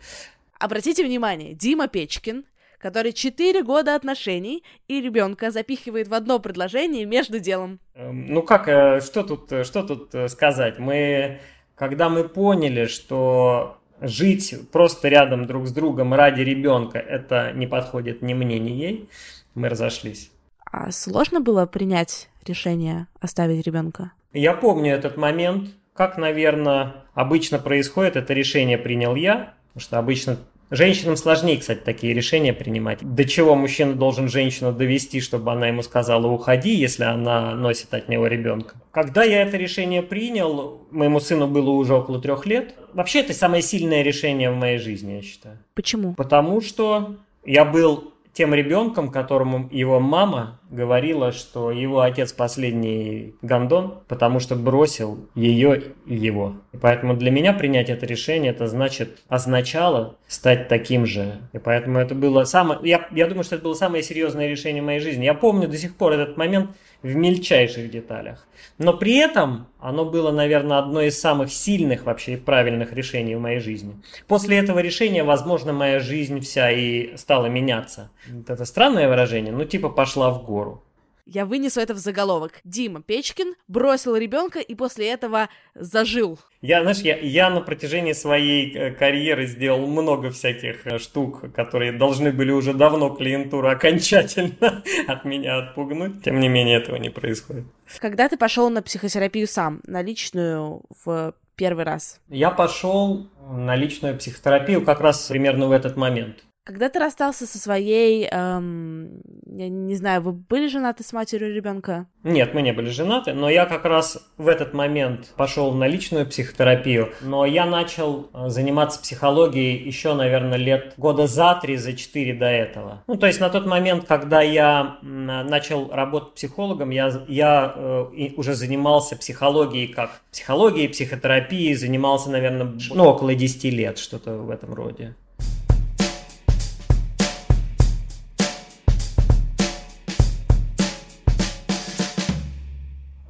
Обратите 0.59 1.05
внимание, 1.05 1.55
Дима 1.55 1.89
Печкин, 1.89 2.45
который 2.79 3.13
четыре 3.13 3.63
года 3.63 3.95
отношений 3.95 4.65
и 4.89 5.01
ребенка 5.01 5.51
запихивает 5.51 6.09
в 6.09 6.15
одно 6.15 6.41
предложение 6.41 7.05
между 7.05 7.39
делом. 7.39 7.79
Эм, 7.95 8.27
ну 8.27 8.43
как, 8.43 8.69
э, 8.69 9.01
что 9.01 9.23
тут, 9.23 9.51
э, 9.53 9.65
что 9.65 9.85
тут 9.85 10.15
э, 10.15 10.29
сказать? 10.29 10.81
Мы, 10.81 11.41
когда 11.77 12.09
мы 12.09 12.29
поняли, 12.29 12.87
что 12.87 13.79
жить 14.01 14.55
просто 14.73 15.09
рядом 15.09 15.47
друг 15.47 15.69
с 15.69 15.73
другом 15.73 16.13
ради 16.13 16.41
ребенка, 16.41 16.99
это 16.99 17.53
не 17.53 17.69
подходит 17.69 18.21
ни 18.21 18.35
мне, 18.35 18.59
ни 18.59 18.71
ей, 18.71 19.09
мы 19.55 19.69
разошлись. 19.69 20.32
А 20.73 20.91
сложно 20.91 21.41
было 21.41 21.67
принять 21.67 22.29
решение 22.45 23.07
оставить 23.21 23.65
ребенка? 23.65 24.13
Я 24.33 24.55
помню 24.55 24.95
этот 24.95 25.17
момент. 25.17 25.71
Как, 25.95 26.17
наверное, 26.17 27.05
обычно 27.15 27.59
происходит, 27.59 28.17
это 28.17 28.33
решение 28.33 28.79
принял 28.79 29.15
я, 29.15 29.55
потому 29.75 29.81
что 29.83 29.99
обычно 29.99 30.39
Женщинам 30.75 31.19
сложнее, 31.19 31.59
кстати, 31.59 31.81
такие 31.81 32.15
решения 32.15 32.55
принимать. 32.55 33.01
До 33.03 33.27
чего 33.27 33.55
мужчина 33.55 33.93
должен 33.93 34.31
женщину 34.31 34.73
довести, 34.73 35.21
чтобы 35.21 35.53
она 35.53 35.69
ему 35.69 35.83
сказала 35.83 36.27
«уходи», 36.29 36.75
если 36.75 37.05
она 37.05 37.55
носит 37.55 37.93
от 37.93 38.09
него 38.09 38.27
ребенка. 38.27 38.77
Когда 38.91 39.23
я 39.23 39.43
это 39.43 39.59
решение 39.59 40.03
принял, 40.03 40.81
моему 40.91 41.21
сыну 41.21 41.47
было 41.47 41.69
уже 41.69 41.93
около 41.93 42.23
трех 42.23 42.47
лет. 42.47 42.75
Вообще, 42.95 43.21
это 43.21 43.35
самое 43.35 43.63
сильное 43.63 44.01
решение 44.01 44.51
в 44.51 44.57
моей 44.57 44.79
жизни, 44.79 45.13
я 45.13 45.21
считаю. 45.21 45.59
Почему? 45.75 46.15
Потому 46.15 46.63
что 46.63 47.17
я 47.45 47.67
был 47.67 48.12
тем 48.33 48.55
ребенком, 48.55 49.11
которому 49.11 49.69
его 49.71 50.01
мама 50.01 50.59
говорила, 50.71 51.33
что 51.33 51.71
его 51.71 52.01
отец 52.01 52.33
последний 52.33 53.35
гандон, 53.43 54.01
потому 54.09 54.41
что 54.41 54.57
бросил 54.57 55.29
ее 55.35 55.93
и 56.07 56.15
его. 56.15 56.55
И 56.73 56.79
поэтому 56.79 57.15
для 57.15 57.31
меня 57.31 57.53
принять 57.53 57.91
это 57.91 58.07
решение, 58.07 58.53
это 58.53 58.67
значит, 58.69 59.23
означало 59.29 60.17
стать 60.29 60.69
таким 60.69 61.05
же. 61.05 61.41
И 61.53 61.59
поэтому 61.59 61.99
это 61.99 62.15
было 62.15 62.45
самое, 62.45 62.81
я, 62.85 63.07
я 63.13 63.27
думаю, 63.27 63.45
что 63.45 63.57
это 63.57 63.65
было 63.65 63.75
самое 63.75 64.03
серьезное 64.03 64.49
решение 64.49 64.83
в 64.83 64.87
моей 64.87 65.01
жизни. 65.01 65.25
Я 65.25 65.35
помню 65.35 65.69
до 65.69 65.77
сих 65.77 65.97
пор 65.97 66.13
этот 66.13 66.39
момент, 66.39 66.71
в 67.03 67.15
мельчайших 67.15 67.91
деталях. 67.91 68.47
Но 68.79 68.93
при 68.93 69.17
этом 69.17 69.67
оно 69.81 70.05
было, 70.05 70.31
наверное, 70.31 70.79
одно 70.79 71.03
из 71.03 71.21
самых 71.21 71.53
сильных 71.53 72.05
вообще 72.05 72.35
и 72.35 72.37
правильных 72.37 72.93
решений 72.93 73.35
в 73.35 73.41
моей 73.41 73.59
жизни. 73.59 74.01
После 74.29 74.59
этого 74.59 74.79
решения, 74.79 75.25
возможно, 75.25 75.73
моя 75.73 76.01
жизнь 76.01 76.41
вся 76.41 76.71
и 76.71 77.17
стала 77.17 77.47
меняться. 77.47 78.11
Это 78.47 78.65
странное 78.65 79.09
выражение, 79.09 79.53
ну 79.53 79.65
типа 79.65 79.89
пошла 79.89 80.31
в 80.31 80.45
гору. 80.45 80.83
Я 81.25 81.47
вынесу 81.47 81.81
это 81.81 81.95
в 81.95 81.99
заголовок. 81.99 82.61
Дима 82.65 83.01
Печкин 83.01 83.55
бросил 83.69 84.17
ребенка 84.17 84.59
и 84.59 84.75
после 84.75 85.09
этого 85.09 85.49
зажил. 85.75 86.39
Я, 86.61 86.83
знаешь, 86.83 86.99
я, 86.99 87.17
я 87.17 87.49
на 87.51 87.61
протяжении 87.61 88.13
своей 88.13 88.75
э, 88.75 88.91
карьеры 88.93 89.47
сделал 89.47 89.87
много 89.87 90.31
всяких 90.31 90.87
э, 90.87 90.99
штук, 90.99 91.53
которые 91.53 91.93
должны 91.93 92.33
были 92.33 92.51
уже 92.51 92.75
давно 92.75 93.11
клиентуру 93.11 93.69
окончательно 93.69 94.83
от 95.07 95.25
меня 95.25 95.59
отпугнуть. 95.59 96.25
Тем 96.25 96.41
не 96.41 96.49
менее, 96.49 96.79
этого 96.79 96.97
не 96.97 97.11
происходит. 97.11 97.65
Когда 98.01 98.29
ты 98.29 98.37
пошел 98.37 98.69
на 98.69 98.83
психотерапию 98.83 99.47
сам, 99.47 99.81
на 99.87 100.03
личную 100.03 100.83
в 101.05 101.35
первый 101.55 101.85
раз? 101.85 102.21
Я 102.29 102.51
пошел 102.51 103.29
на 103.49 103.77
личную 103.77 104.17
психотерапию 104.19 104.85
как 104.85 105.01
раз 105.01 105.29
примерно 105.29 105.69
в 105.69 105.73
этот 105.73 105.97
момент. 105.97 106.45
Когда 106.65 106.89
ты 106.89 107.01
расстался 107.01 107.45
со 107.45 107.59
своей, 107.59 108.29
эм, 108.31 109.21
я 109.47 109.69
не 109.69 109.97
знаю, 109.97 110.23
вы 110.23 110.31
были 110.31 110.69
женаты 110.69 111.03
с 111.03 111.13
матерью 111.13 111.53
ребенка? 111.53 112.07
Нет, 112.23 112.55
мы 112.55 112.63
не 112.63 112.73
были 112.73 112.89
женаты, 112.89 113.33
но 113.33 113.51
я 113.51 113.67
как 113.67 113.85
раз 113.85 114.31
в 114.37 114.47
этот 114.47 114.73
момент 114.73 115.33
пошел 115.37 115.73
на 115.73 115.89
личную 115.89 116.25
психотерапию, 116.25 117.13
но 117.21 117.45
я 117.45 117.67
начал 117.67 118.31
э, 118.33 118.49
заниматься 118.49 119.01
психологией 119.01 119.77
еще, 119.85 120.15
наверное, 120.15 120.57
лет 120.57 120.95
года 120.97 121.27
за 121.27 121.59
три, 121.61 121.77
за 121.77 121.95
четыре 121.95 122.33
до 122.33 122.47
этого. 122.47 123.03
Ну, 123.09 123.17
то 123.17 123.27
есть 123.27 123.41
на 123.41 123.51
тот 123.51 123.67
момент, 123.67 124.05
когда 124.07 124.41
я 124.41 124.99
начал 125.03 125.91
работать 125.91 126.35
психологом, 126.35 126.91
я, 126.91 127.25
я 127.27 127.73
э, 127.75 128.29
уже 128.37 128.55
занимался 128.55 129.17
психологией 129.17 129.89
как 129.89 130.21
психологией, 130.31 130.89
психотерапией, 130.89 131.75
занимался, 131.75 132.31
наверное, 132.31 132.73
ну, 132.95 133.05
около 133.05 133.35
10 133.35 133.65
лет, 133.65 133.99
что-то 133.99 134.37
в 134.37 134.49
этом 134.49 134.73
роде. 134.75 135.17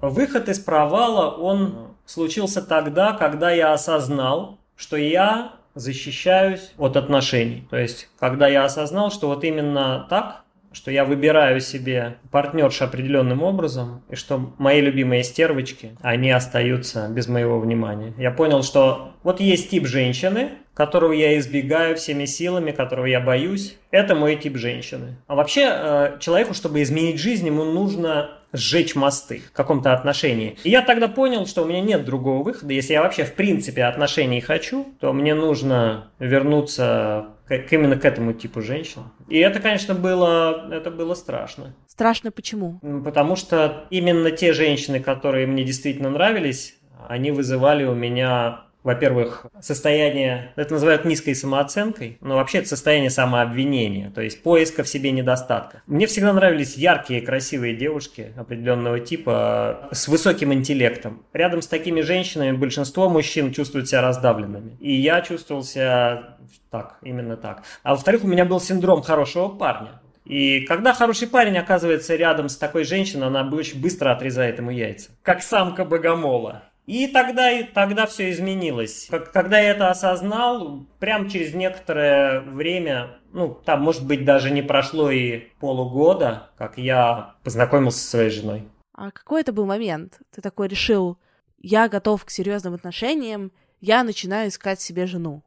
Выход 0.02 0.48
из 0.48 0.58
провала, 0.58 1.30
он 1.30 1.94
случился 2.06 2.60
тогда, 2.60 3.12
когда 3.12 3.52
я 3.52 3.72
осознал, 3.72 4.58
что 4.76 4.96
я 4.96 5.52
защищаюсь 5.76 6.72
от 6.76 6.96
отношений. 6.96 7.66
То 7.70 7.76
есть, 7.76 8.08
когда 8.18 8.48
я 8.48 8.64
осознал, 8.64 9.12
что 9.12 9.28
вот 9.28 9.44
именно 9.44 10.06
так, 10.10 10.42
что 10.72 10.90
я 10.90 11.04
выбираю 11.04 11.60
себе 11.60 12.16
партнерш 12.32 12.82
определенным 12.82 13.42
образом, 13.42 14.02
и 14.10 14.16
что 14.16 14.52
мои 14.58 14.80
любимые 14.80 15.22
стервочки, 15.22 15.96
они 16.02 16.32
остаются 16.32 17.08
без 17.08 17.28
моего 17.28 17.60
внимания. 17.60 18.12
Я 18.18 18.32
понял, 18.32 18.64
что 18.64 19.12
вот 19.22 19.38
есть 19.38 19.70
тип 19.70 19.86
женщины, 19.86 20.50
которого 20.74 21.12
я 21.12 21.38
избегаю 21.38 21.94
всеми 21.96 22.24
силами, 22.24 22.72
которого 22.72 23.06
я 23.06 23.20
боюсь. 23.20 23.76
Это 23.90 24.16
мой 24.16 24.34
тип 24.36 24.56
женщины. 24.56 25.16
А 25.26 25.36
вообще, 25.36 25.68
э, 25.70 26.16
человеку, 26.18 26.54
чтобы 26.54 26.82
изменить 26.82 27.20
жизнь, 27.20 27.46
ему 27.46 27.64
нужно 27.64 28.38
сжечь 28.52 28.94
мосты 28.94 29.42
в 29.48 29.52
каком-то 29.52 29.92
отношении. 29.92 30.56
И 30.64 30.70
я 30.70 30.82
тогда 30.82 31.08
понял, 31.08 31.46
что 31.46 31.62
у 31.62 31.66
меня 31.66 31.80
нет 31.80 32.04
другого 32.04 32.42
выхода. 32.42 32.72
Если 32.72 32.92
я 32.92 33.02
вообще 33.02 33.24
в 33.24 33.34
принципе 33.34 33.84
отношений 33.84 34.40
хочу, 34.40 34.94
то 35.00 35.12
мне 35.12 35.34
нужно 35.34 36.10
вернуться 36.18 37.28
к, 37.46 37.72
именно 37.72 37.96
к 37.96 38.04
этому 38.04 38.32
типу 38.32 38.60
женщин. 38.62 39.02
И 39.28 39.38
это, 39.38 39.60
конечно, 39.60 39.94
было, 39.94 40.68
это 40.72 40.90
было 40.90 41.14
страшно. 41.14 41.74
Страшно 41.86 42.30
почему? 42.30 42.80
Потому 43.04 43.36
что 43.36 43.86
именно 43.90 44.30
те 44.30 44.52
женщины, 44.52 45.00
которые 45.00 45.46
мне 45.46 45.64
действительно 45.64 46.10
нравились, 46.10 46.76
они 47.08 47.30
вызывали 47.30 47.84
у 47.84 47.94
меня 47.94 48.64
во-первых, 48.82 49.46
состояние, 49.60 50.52
это 50.56 50.74
называют 50.74 51.04
низкой 51.04 51.34
самооценкой, 51.34 52.18
но 52.20 52.36
вообще 52.36 52.58
это 52.58 52.68
состояние 52.68 53.10
самообвинения, 53.10 54.10
то 54.10 54.20
есть 54.20 54.42
поиска 54.42 54.82
в 54.82 54.88
себе 54.88 55.12
недостатка. 55.12 55.82
Мне 55.86 56.06
всегда 56.06 56.32
нравились 56.32 56.76
яркие, 56.76 57.22
красивые 57.22 57.76
девушки 57.76 58.32
определенного 58.36 59.00
типа 59.00 59.88
с 59.92 60.08
высоким 60.08 60.52
интеллектом. 60.52 61.24
Рядом 61.32 61.62
с 61.62 61.66
такими 61.66 62.00
женщинами 62.00 62.56
большинство 62.56 63.08
мужчин 63.08 63.52
чувствуют 63.52 63.88
себя 63.88 64.02
раздавленными. 64.02 64.76
И 64.80 64.92
я 64.92 65.20
чувствовал 65.20 65.62
себя 65.62 66.36
так, 66.70 66.98
именно 67.02 67.36
так. 67.36 67.62
А 67.82 67.90
во-вторых, 67.90 68.24
у 68.24 68.28
меня 68.28 68.44
был 68.44 68.60
синдром 68.60 69.02
хорошего 69.02 69.48
парня. 69.48 70.00
И 70.24 70.60
когда 70.60 70.92
хороший 70.92 71.28
парень 71.28 71.58
оказывается 71.58 72.14
рядом 72.14 72.48
с 72.48 72.56
такой 72.56 72.84
женщиной, 72.84 73.26
она 73.26 73.48
очень 73.48 73.80
быстро 73.80 74.12
отрезает 74.12 74.58
ему 74.58 74.70
яйца. 74.70 75.10
Как 75.22 75.42
самка 75.42 75.84
богомола. 75.84 76.62
И 76.86 77.06
тогда, 77.06 77.50
и 77.50 77.62
тогда 77.62 78.06
все 78.06 78.30
изменилось. 78.30 79.08
Когда 79.32 79.60
я 79.60 79.70
это 79.70 79.90
осознал, 79.90 80.84
прям 80.98 81.28
через 81.28 81.54
некоторое 81.54 82.40
время, 82.40 83.18
ну, 83.32 83.54
там, 83.64 83.82
может 83.82 84.04
быть, 84.04 84.24
даже 84.24 84.50
не 84.50 84.62
прошло 84.62 85.10
и 85.10 85.48
полугода, 85.60 86.50
как 86.58 86.78
я 86.78 87.36
познакомился 87.44 88.00
со 88.00 88.10
своей 88.10 88.30
женой. 88.30 88.68
А 88.94 89.10
какой 89.10 89.42
это 89.42 89.52
был 89.52 89.64
момент? 89.64 90.18
Ты 90.34 90.42
такой 90.42 90.68
решил, 90.68 91.18
я 91.58 91.88
готов 91.88 92.24
к 92.24 92.30
серьезным 92.30 92.74
отношениям, 92.74 93.52
я 93.80 94.02
начинаю 94.02 94.48
искать 94.48 94.80
себе 94.80 95.06
жену. 95.06 95.42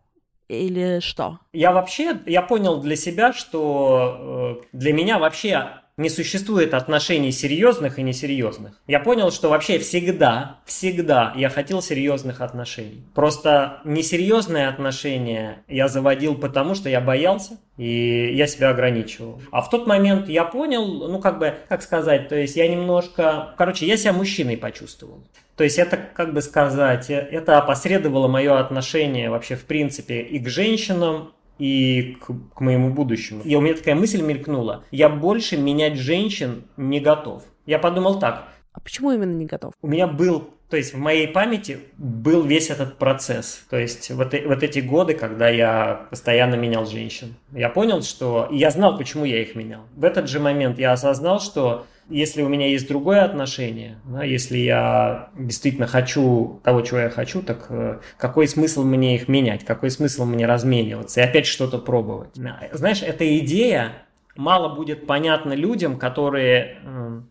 Или 0.48 1.00
что? 1.00 1.39
Я 1.54 1.71
вообще, 1.71 2.19
я 2.26 2.41
понял 2.41 2.80
для 2.80 2.95
себя, 2.95 3.34
что 3.34 4.62
э, 4.62 4.78
для 4.78 4.93
меня 4.93 5.17
вообще 5.17 5.82
не 5.97 6.10
существует 6.10 6.73
отношений 6.73 7.31
серьезных 7.31 7.99
и 7.99 8.03
несерьезных. 8.03 8.73
Я 8.86 8.99
понял, 8.99 9.31
что 9.31 9.49
вообще 9.49 9.79
всегда, 9.79 10.60
всегда 10.65 11.34
я 11.38 11.49
хотел 11.49 11.81
серьезных 11.81 12.41
отношений. 12.41 13.05
Просто 13.13 13.79
несерьезные 13.86 14.67
отношения 14.67 15.63
я 15.69 15.88
заводил 15.88 16.36
потому, 16.36 16.75
что 16.75 16.89
я 16.89 16.99
боялся, 16.99 17.58
и 17.77 18.36
я 18.36 18.45
себя 18.47 18.71
ограничивал. 18.71 19.41
А 19.51 19.62
в 19.62 19.69
тот 19.69 19.88
момент 19.88 20.27
я 20.27 20.43
понял, 20.43 21.08
ну 21.08 21.19
как 21.19 21.39
бы, 21.39 21.55
как 21.69 21.81
сказать, 21.81 22.27
то 22.27 22.36
есть 22.36 22.58
я 22.58 22.67
немножко, 22.67 23.53
короче, 23.58 23.86
я 23.86 23.95
себя 23.95 24.12
мужчиной 24.12 24.58
почувствовал. 24.58 25.23
То 25.55 25.63
есть 25.63 25.79
это, 25.79 25.97
как 26.13 26.34
бы 26.34 26.41
сказать, 26.41 27.10
это 27.10 27.58
опосредовало 27.58 28.27
мое 28.27 28.60
отношение 28.60 29.29
вообще 29.29 29.55
в 29.55 29.63
принципе 29.63 30.19
и 30.19 30.39
к 30.39 30.49
женщинам, 30.49 31.31
и 31.57 32.17
к, 32.21 32.33
к 32.55 32.61
моему 32.61 32.89
будущему. 32.89 33.41
И 33.43 33.55
у 33.55 33.61
меня 33.61 33.75
такая 33.75 33.95
мысль 33.95 34.21
мелькнула. 34.21 34.83
Я 34.91 35.09
больше 35.09 35.57
менять 35.57 35.95
женщин 35.97 36.63
не 36.77 36.99
готов. 36.99 37.43
Я 37.65 37.79
подумал 37.79 38.19
так. 38.19 38.47
А 38.73 38.79
почему 38.79 39.11
именно 39.11 39.33
не 39.33 39.45
готов? 39.45 39.73
У 39.81 39.87
меня 39.87 40.05
был, 40.05 40.49
то 40.69 40.77
есть 40.77 40.93
в 40.93 40.97
моей 40.97 41.27
памяти 41.27 41.79
был 41.97 42.43
весь 42.43 42.69
этот 42.69 42.97
процесс. 42.97 43.65
То 43.69 43.77
есть 43.77 44.11
вот, 44.11 44.33
вот 44.45 44.63
эти 44.63 44.79
годы, 44.79 45.13
когда 45.13 45.47
я 45.47 46.07
постоянно 46.09 46.55
менял 46.55 46.85
женщин. 46.85 47.35
Я 47.53 47.69
понял, 47.69 48.01
что... 48.03 48.49
Я 48.51 48.71
знал, 48.71 48.97
почему 48.97 49.23
я 49.25 49.41
их 49.41 49.55
менял. 49.55 49.81
В 49.95 50.03
этот 50.03 50.27
же 50.27 50.39
момент 50.39 50.77
я 50.77 50.91
осознал, 50.91 51.39
что 51.39 51.85
если 52.09 52.41
у 52.41 52.49
меня 52.49 52.67
есть 52.67 52.87
другое 52.87 53.23
отношение, 53.23 53.97
да, 54.05 54.23
если 54.23 54.57
я 54.57 55.29
действительно 55.37 55.87
хочу 55.87 56.61
того, 56.63 56.81
чего 56.81 56.99
я 56.99 57.09
хочу, 57.09 57.41
так 57.41 57.65
э, 57.69 57.99
какой 58.17 58.47
смысл 58.47 58.83
мне 58.83 59.15
их 59.15 59.27
менять, 59.27 59.65
какой 59.65 59.89
смысл 59.89 60.25
мне 60.25 60.45
размениваться 60.45 61.21
и 61.21 61.23
опять 61.23 61.45
что-то 61.45 61.77
пробовать? 61.77 62.35
Знаешь, 62.71 63.01
эта 63.01 63.37
идея, 63.39 64.04
мало 64.36 64.69
будет 64.69 65.08
понятно 65.08 65.54
людям, 65.54 65.98
которые 65.98 66.78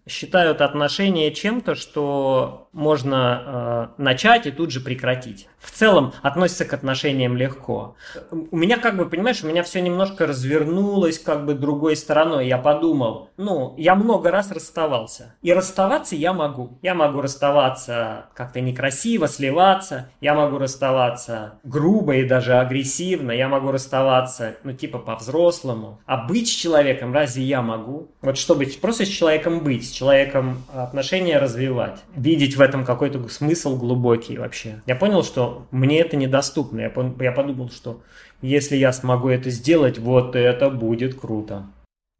считают 0.06 0.60
отношения 0.60 1.30
чем-то, 1.30 1.74
что 1.74 2.64
можно 2.74 3.92
э, 3.96 4.02
начать 4.02 4.46
и 4.46 4.50
тут 4.50 4.70
же 4.72 4.80
прекратить. 4.80 5.48
В 5.58 5.70
целом 5.70 6.12
относится 6.22 6.64
к 6.64 6.74
отношениям 6.74 7.36
легко. 7.36 7.94
У 8.30 8.56
меня 8.56 8.78
как 8.78 8.96
бы, 8.96 9.08
понимаешь, 9.08 9.42
у 9.42 9.46
меня 9.46 9.62
все 9.62 9.80
немножко 9.80 10.26
развернулось 10.26 11.18
как 11.18 11.46
бы 11.46 11.54
другой 11.54 11.96
стороной. 11.96 12.48
Я 12.48 12.58
подумал, 12.58 13.30
ну, 13.36 13.74
я 13.78 13.94
много 13.94 14.30
раз 14.30 14.50
расставался. 14.50 15.36
И 15.40 15.52
расставаться 15.52 16.16
я 16.16 16.32
могу. 16.32 16.78
Я 16.82 16.94
могу 16.94 17.20
расставаться 17.20 18.26
как-то 18.34 18.60
некрасиво, 18.60 19.28
сливаться. 19.28 20.10
Я 20.20 20.34
могу 20.34 20.58
расставаться 20.58 21.54
грубо 21.62 22.16
и 22.16 22.24
даже 22.24 22.54
агрессивно. 22.54 23.30
Я 23.30 23.48
могу 23.48 23.70
расставаться, 23.70 24.56
ну, 24.64 24.72
типа 24.72 24.98
по-взрослому. 24.98 26.00
А 26.06 26.16
быть 26.26 26.48
с 26.48 26.50
человеком 26.94 27.12
разве 27.12 27.42
я 27.44 27.62
могу? 27.62 28.10
Вот 28.22 28.38
чтобы 28.38 28.66
просто 28.80 29.04
с 29.04 29.08
человеком 29.08 29.60
быть, 29.60 29.86
с 29.86 29.90
человеком 29.90 30.64
отношения 30.72 31.38
развивать. 31.38 32.02
Видеть 32.16 32.56
в 32.56 32.60
этом 32.60 32.84
какой-то 32.84 33.28
смысл 33.28 33.76
глубокий 33.76 34.38
вообще. 34.38 34.82
Я 34.86 34.96
понял, 34.96 35.22
что 35.22 35.66
мне 35.70 36.00
это 36.00 36.16
недоступно. 36.16 36.80
Я, 36.80 36.92
я 37.20 37.32
подумал, 37.32 37.70
что 37.70 38.02
если 38.42 38.76
я 38.76 38.92
смогу 38.92 39.28
это 39.28 39.50
сделать, 39.50 39.98
вот 39.98 40.36
это 40.36 40.70
будет 40.70 41.18
круто. 41.18 41.66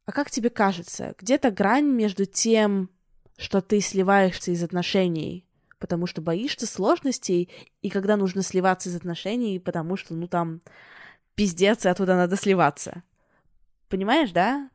А 0.07 0.13
как 0.13 0.31
тебе 0.31 0.51
кажется, 0.51 1.15
где-то 1.19 1.51
грань 1.51 1.87
между 1.87 2.27
тем, 2.27 2.91
что 3.39 3.61
ты 3.61 3.81
сливаешься 3.81 4.51
из 4.51 4.63
отношений, 4.63 5.47
потому 5.79 6.07
что 6.07 6.21
боишься 6.21 6.67
сложностей, 6.67 7.49
и 7.83 7.91
когда 7.91 8.17
нужно 8.17 8.43
сливаться 8.43 8.89
из 8.89 8.97
отношений, 8.97 9.59
потому 9.59 9.97
что, 9.97 10.15
ну, 10.15 10.29
там, 10.29 10.61
пиздец, 11.35 11.85
и 11.85 11.89
оттуда 11.89 12.15
надо 12.17 12.37
сливаться. 12.37 13.03
Понимаешь, 13.89 14.33
да? 14.33 14.71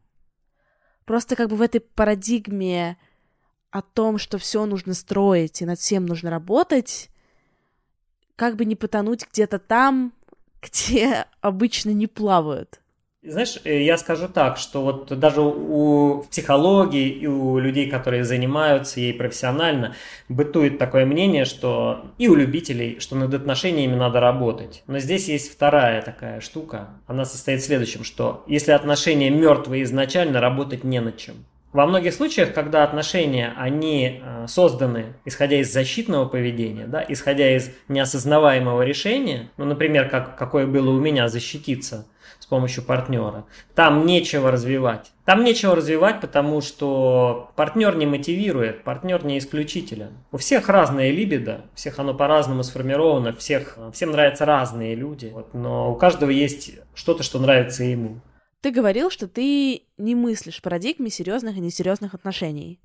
Просто 1.06 1.36
как 1.36 1.50
бы 1.50 1.56
в 1.56 1.62
этой 1.62 1.82
парадигме 1.82 2.98
о 3.72 3.82
том, 3.82 4.18
что 4.18 4.38
все 4.38 4.66
нужно 4.66 4.94
строить 4.94 5.62
и 5.62 5.66
над 5.66 5.80
всем 5.80 6.06
нужно 6.06 6.30
работать, 6.30 7.10
как 8.36 8.56
бы 8.56 8.66
не 8.66 8.76
потонуть 8.76 9.28
где-то 9.32 9.60
там, 9.60 10.14
где 10.62 11.26
обычно 11.42 11.92
не 11.92 12.08
плавают. 12.08 12.80
Знаешь, 13.22 13.60
э, 13.66 13.82
я 13.84 13.98
скажу 13.98 14.30
так, 14.30 14.56
что 14.56 14.82
вот 14.82 15.20
даже 15.20 15.42
у 15.42 16.24
психологии 16.32 17.10
и 17.10 17.28
у 17.28 17.60
людей, 17.60 17.90
которые 17.90 18.24
занимаются 18.24 19.02
ей 19.02 19.14
профессионально, 19.14 19.94
бытует 20.30 20.78
такое 20.78 21.06
мнение, 21.06 21.44
что 21.44 22.06
и 22.18 22.30
у 22.30 22.36
любителей, 22.36 22.98
что 23.02 23.18
над 23.18 23.34
отношениями 23.34 23.96
надо 23.96 24.22
работать. 24.22 24.84
Но 24.88 25.00
здесь 25.00 25.28
есть 25.28 25.52
вторая 25.52 26.02
такая 26.02 26.40
штука. 26.40 26.92
Она 27.08 27.26
состоит 27.26 27.60
в 27.60 27.66
следующем, 27.66 28.06
что 28.06 28.46
если 28.48 28.72
отношения 28.72 29.30
мертвые 29.30 29.84
изначально, 29.84 30.40
работать 30.40 30.86
не 30.86 31.02
над 31.02 31.18
чем. 31.18 31.44
Во 31.74 31.86
многих 31.86 32.14
случаях, 32.14 32.54
когда 32.54 32.86
отношения, 32.86 33.54
они 33.58 34.22
э, 34.24 34.46
созданы 34.48 35.08
исходя 35.26 35.60
из 35.60 35.74
защитного 35.74 36.26
поведения, 36.26 36.88
да, 36.88 37.06
исходя 37.08 37.54
из 37.54 37.70
неосознаваемого 37.90 38.82
решения, 38.84 39.50
ну, 39.58 39.66
например, 39.66 40.08
как, 40.08 40.38
какое 40.38 40.66
было 40.66 40.90
у 40.90 41.00
меня 41.02 41.28
защититься 41.28 42.08
помощью 42.50 42.84
партнера, 42.84 43.46
там 43.76 44.06
нечего 44.06 44.52
развивать. 44.52 45.12
Там 45.26 45.44
нечего 45.44 45.76
развивать, 45.76 46.22
потому 46.22 46.62
что 46.62 47.52
партнер 47.56 47.96
не 47.96 48.08
мотивирует, 48.08 48.84
партнер 48.84 49.24
не 49.24 49.38
исключителен. 49.38 50.18
У 50.32 50.38
всех 50.38 50.68
разное 50.70 51.12
либидо, 51.12 51.66
всех 51.76 52.00
оно 52.00 52.14
по-разному 52.14 52.64
сформировано, 52.64 53.34
всех, 53.34 53.78
всем 53.94 54.12
нравятся 54.12 54.46
разные 54.46 54.96
люди, 54.96 55.32
вот, 55.34 55.54
но 55.54 55.92
у 55.92 55.96
каждого 55.96 56.32
есть 56.32 56.72
что-то, 56.96 57.24
что 57.24 57.40
нравится 57.40 57.84
ему. 57.84 58.22
Ты 58.62 58.72
говорил, 58.72 59.10
что 59.10 59.28
ты 59.28 59.84
не 59.98 60.16
мыслишь 60.16 60.58
в 60.58 60.62
парадигме 60.62 61.10
серьезных 61.10 61.56
и 61.56 61.62
несерьезных 61.62 62.14
отношений. 62.14 62.82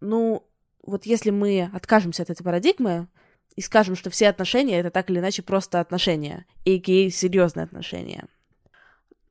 Ну, 0.00 0.46
вот 0.84 1.06
если 1.06 1.30
мы 1.30 1.70
откажемся 1.72 2.22
от 2.22 2.30
этой 2.30 2.44
парадигмы 2.44 3.08
и 3.56 3.62
скажем, 3.62 3.96
что 3.96 4.10
все 4.10 4.28
отношения 4.28 4.78
это 4.78 4.90
так 4.90 5.10
или 5.10 5.18
иначе 5.18 5.42
просто 5.42 5.80
отношения, 5.80 6.46
и 6.64 7.10
серьезные 7.10 7.64
отношения, 7.64 8.26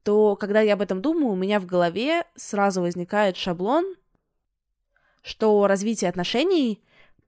то 0.06 0.38
когда 0.38 0.62
я 0.62 0.76
об 0.76 0.82
этом 0.82 1.02
думаю, 1.02 1.34
у 1.34 1.36
меня 1.36 1.60
в 1.60 1.66
голове 1.66 2.24
сразу 2.36 2.82
возникает 2.82 3.36
шаблон, 3.36 3.96
что 5.22 5.68
развитие 5.68 6.10
отношений, 6.10 6.82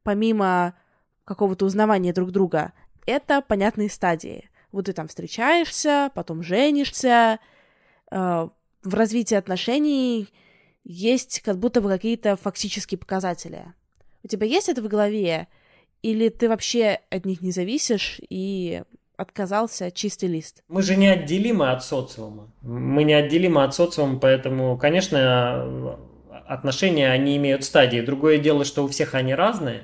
помимо 0.04 0.76
какого-то 1.26 1.66
узнавания 1.66 2.13
друг 2.13 2.32
друга, 2.32 2.72
это 3.06 3.42
понятные 3.42 3.90
стадии. 3.90 4.50
Вот 4.72 4.86
ты 4.86 4.94
там 4.94 5.10
встречаешься, 5.10 6.10
потом 6.16 6.42
женишься, 6.42 7.40
Э, 8.12 8.50
в 8.84 8.94
развитии 8.94 9.36
отношений 9.36 10.30
есть 10.84 11.42
как 11.42 11.58
будто 11.58 11.82
бы 11.82 11.90
какие-то 11.90 12.38
фактические 12.38 12.98
показатели. 12.98 13.74
У 14.24 14.28
тебя 14.28 14.48
есть 14.48 14.70
это 14.70 14.82
в 14.82 14.88
голове? 14.88 15.48
Или 16.02 16.30
ты 16.30 16.48
вообще 16.48 17.02
от 17.10 17.26
них 17.26 17.42
не 17.42 17.52
зависишь 17.52 18.22
и 18.30 18.84
отказался 19.17 19.91
чистый 19.91 20.30
лист? 20.30 20.63
Мы 20.69 20.82
же 20.82 20.95
неотделимы 20.95 21.71
от 21.71 21.84
социума. 21.84 22.51
Мы 22.62 23.03
неотделимы 23.03 23.63
от 23.63 23.75
социума, 23.75 24.19
поэтому, 24.19 24.77
конечно, 24.77 25.97
отношения, 26.47 27.12
они 27.12 27.36
имеют 27.38 27.63
стадии. 27.63 27.99
Другое 27.99 28.38
дело, 28.38 28.63
что 28.63 28.86
у 28.86 28.88
всех 28.88 29.15
они 29.15 29.36
разные. 29.36 29.82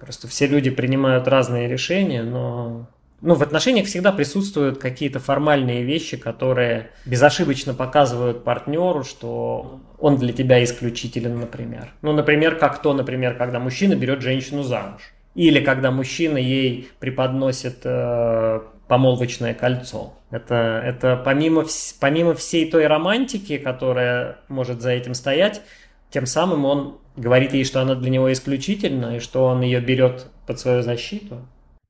Просто 0.00 0.28
все 0.28 0.46
люди 0.46 0.68
принимают 0.68 1.28
разные 1.28 1.68
решения, 1.68 2.22
но 2.22 2.88
ну, 3.22 3.34
в 3.36 3.42
отношениях 3.42 3.86
всегда 3.86 4.10
присутствуют 4.10 4.78
какие-то 4.78 5.20
формальные 5.20 5.84
вещи, 5.84 6.16
которые 6.16 6.90
безошибочно 7.06 7.72
показывают 7.72 8.42
партнеру, 8.42 9.04
что 9.04 9.80
он 10.00 10.16
для 10.16 10.32
тебя 10.32 10.62
исключителен, 10.64 11.38
например. 11.38 11.92
Ну, 12.02 12.12
например, 12.12 12.56
как 12.56 12.82
то, 12.82 12.92
например, 12.92 13.36
когда 13.36 13.60
мужчина 13.60 13.94
берет 13.94 14.22
женщину 14.22 14.64
замуж. 14.64 15.02
Или 15.36 15.64
когда 15.64 15.92
мужчина 15.92 16.36
ей 16.36 16.90
преподносит 16.98 17.78
э, 17.84 18.60
помолвочное 18.92 19.54
кольцо. 19.54 20.12
Это, 20.30 20.82
это 20.84 21.16
помимо, 21.24 21.64
помимо 21.98 22.34
всей 22.34 22.70
той 22.70 22.86
романтики, 22.86 23.56
которая 23.56 24.40
может 24.48 24.82
за 24.82 24.90
этим 24.90 25.14
стоять, 25.14 25.62
тем 26.10 26.26
самым 26.26 26.66
он 26.66 26.98
говорит 27.16 27.54
ей, 27.54 27.64
что 27.64 27.80
она 27.80 27.94
для 27.94 28.10
него 28.10 28.30
исключительна, 28.30 29.16
и 29.16 29.18
что 29.18 29.46
он 29.46 29.62
ее 29.62 29.80
берет 29.80 30.26
под 30.46 30.60
свою 30.60 30.82
защиту. 30.82 31.38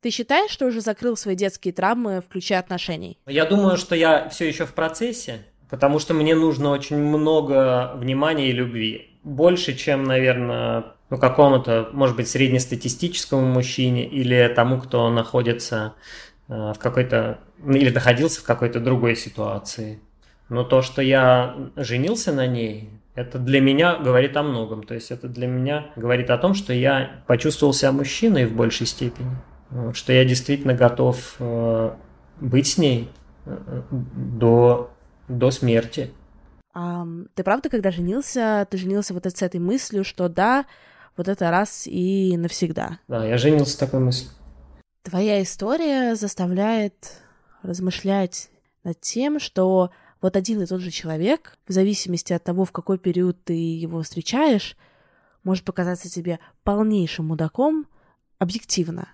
Ты 0.01 0.11
считаешь, 0.11 0.53
что 0.53 0.67
уже 0.67 0.81
закрыл 0.81 1.17
свои 1.17 1.35
детские 1.35 1.75
травмы, 1.75 2.23
включая 2.25 2.61
отношений? 2.61 3.19
Я 3.27 3.47
думаю, 3.47 3.79
что 3.79 3.97
я 3.97 4.29
все 4.29 4.47
еще 4.47 4.65
в 4.65 4.73
процессе, 4.73 5.41
потому 5.71 5.99
что 5.99 6.15
мне 6.15 6.37
нужно 6.37 6.71
очень 6.71 6.99
много 6.99 7.95
внимания 7.97 8.51
и 8.51 8.53
любви. 8.53 9.19
Больше, 9.25 9.75
чем, 9.75 10.05
наверное, 10.05 10.85
ну, 11.11 11.19
какому-то, 11.19 11.89
может 11.93 12.15
быть, 12.15 12.29
среднестатистическому 12.29 13.45
мужчине 13.45 14.07
или 14.07 14.53
тому, 14.55 14.81
кто 14.81 15.11
находится 15.11 15.95
в 16.49 16.77
какой-то, 16.79 17.39
или 17.65 17.91
находился 17.91 18.41
в 18.41 18.45
какой-то 18.45 18.81
другой 18.81 19.17
ситуации. 19.17 20.01
Но 20.49 20.65
то, 20.65 20.83
что 20.83 21.01
я 21.01 21.57
женился 21.77 22.33
на 22.33 22.47
ней, 22.47 22.91
это 23.15 23.39
для 23.39 23.61
меня 23.61 23.97
говорит 23.97 24.37
о 24.37 24.43
многом. 24.43 24.83
То 24.83 24.95
есть 24.95 25.11
это 25.11 25.29
для 25.29 25.47
меня 25.47 25.87
говорит 25.97 26.31
о 26.31 26.39
том, 26.39 26.55
что 26.55 26.73
я 26.73 27.23
почувствовал 27.27 27.73
себя 27.73 27.93
мужчиной 27.93 28.47
в 28.47 28.55
большей 28.55 28.87
степени 28.87 29.37
что 29.93 30.13
я 30.13 30.25
действительно 30.25 30.75
готов 30.75 31.37
э, 31.39 31.95
быть 32.41 32.67
с 32.67 32.79
ней 32.79 33.11
э, 33.45 33.83
до, 33.91 34.91
до 35.29 35.51
смерти. 35.51 36.13
А, 36.75 37.07
ты 37.35 37.43
правда, 37.43 37.69
когда 37.69 37.91
женился, 37.91 38.67
ты 38.71 38.79
женился 38.79 39.15
вот 39.15 39.27
с 39.27 39.43
этой 39.43 39.61
мыслью, 39.61 40.05
что 40.05 40.29
да, 40.29 40.67
вот 41.17 41.29
это 41.29 41.51
раз 41.51 41.87
и 41.87 42.37
навсегда? 42.37 42.99
Да, 43.09 43.25
я 43.25 43.39
женился 43.39 43.73
с 43.73 43.77
такой 43.77 44.01
мыслью. 44.01 44.31
Твоя 45.03 45.43
история 45.43 46.15
заставляет 46.15 47.21
размышлять 47.63 48.51
над 48.85 49.01
тем, 49.01 49.41
что 49.41 49.91
вот 50.21 50.37
один 50.37 50.63
и 50.63 50.67
тот 50.67 50.81
же 50.81 50.91
человек, 50.93 51.59
в 51.67 51.73
зависимости 51.73 52.33
от 52.33 52.45
того, 52.45 52.65
в 52.65 52.71
какой 52.71 52.99
период 52.99 53.43
ты 53.45 53.53
его 53.53 54.03
встречаешь, 54.03 54.77
может 55.43 55.65
показаться 55.65 56.09
тебе 56.09 56.39
полнейшим 56.63 57.27
мудаком 57.27 57.89
объективно 58.39 59.09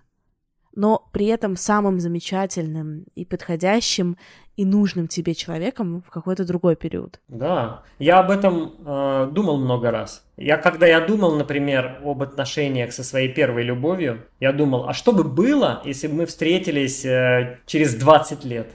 но 0.78 1.08
при 1.10 1.26
этом 1.26 1.56
самым 1.56 1.98
замечательным 1.98 3.04
и 3.16 3.24
подходящим 3.24 4.16
и 4.56 4.64
нужным 4.64 5.08
тебе 5.08 5.34
человеком 5.34 6.04
в 6.06 6.10
какой-то 6.10 6.44
другой 6.44 6.76
период. 6.76 7.18
Да, 7.26 7.82
я 7.98 8.20
об 8.20 8.30
этом 8.30 8.74
э, 8.86 9.28
думал 9.32 9.58
много 9.58 9.90
раз. 9.90 10.24
Я 10.36 10.56
когда 10.56 10.86
я 10.86 11.00
думал, 11.00 11.34
например, 11.34 11.98
об 12.04 12.22
отношениях 12.22 12.92
со 12.92 13.02
своей 13.02 13.28
первой 13.28 13.64
любовью, 13.64 14.22
я 14.38 14.52
думал, 14.52 14.88
а 14.88 14.92
что 14.92 15.10
бы 15.10 15.24
было, 15.24 15.82
если 15.84 16.06
бы 16.06 16.14
мы 16.14 16.26
встретились 16.26 17.04
э, 17.04 17.58
через 17.66 17.94
20 17.94 18.44
лет? 18.44 18.68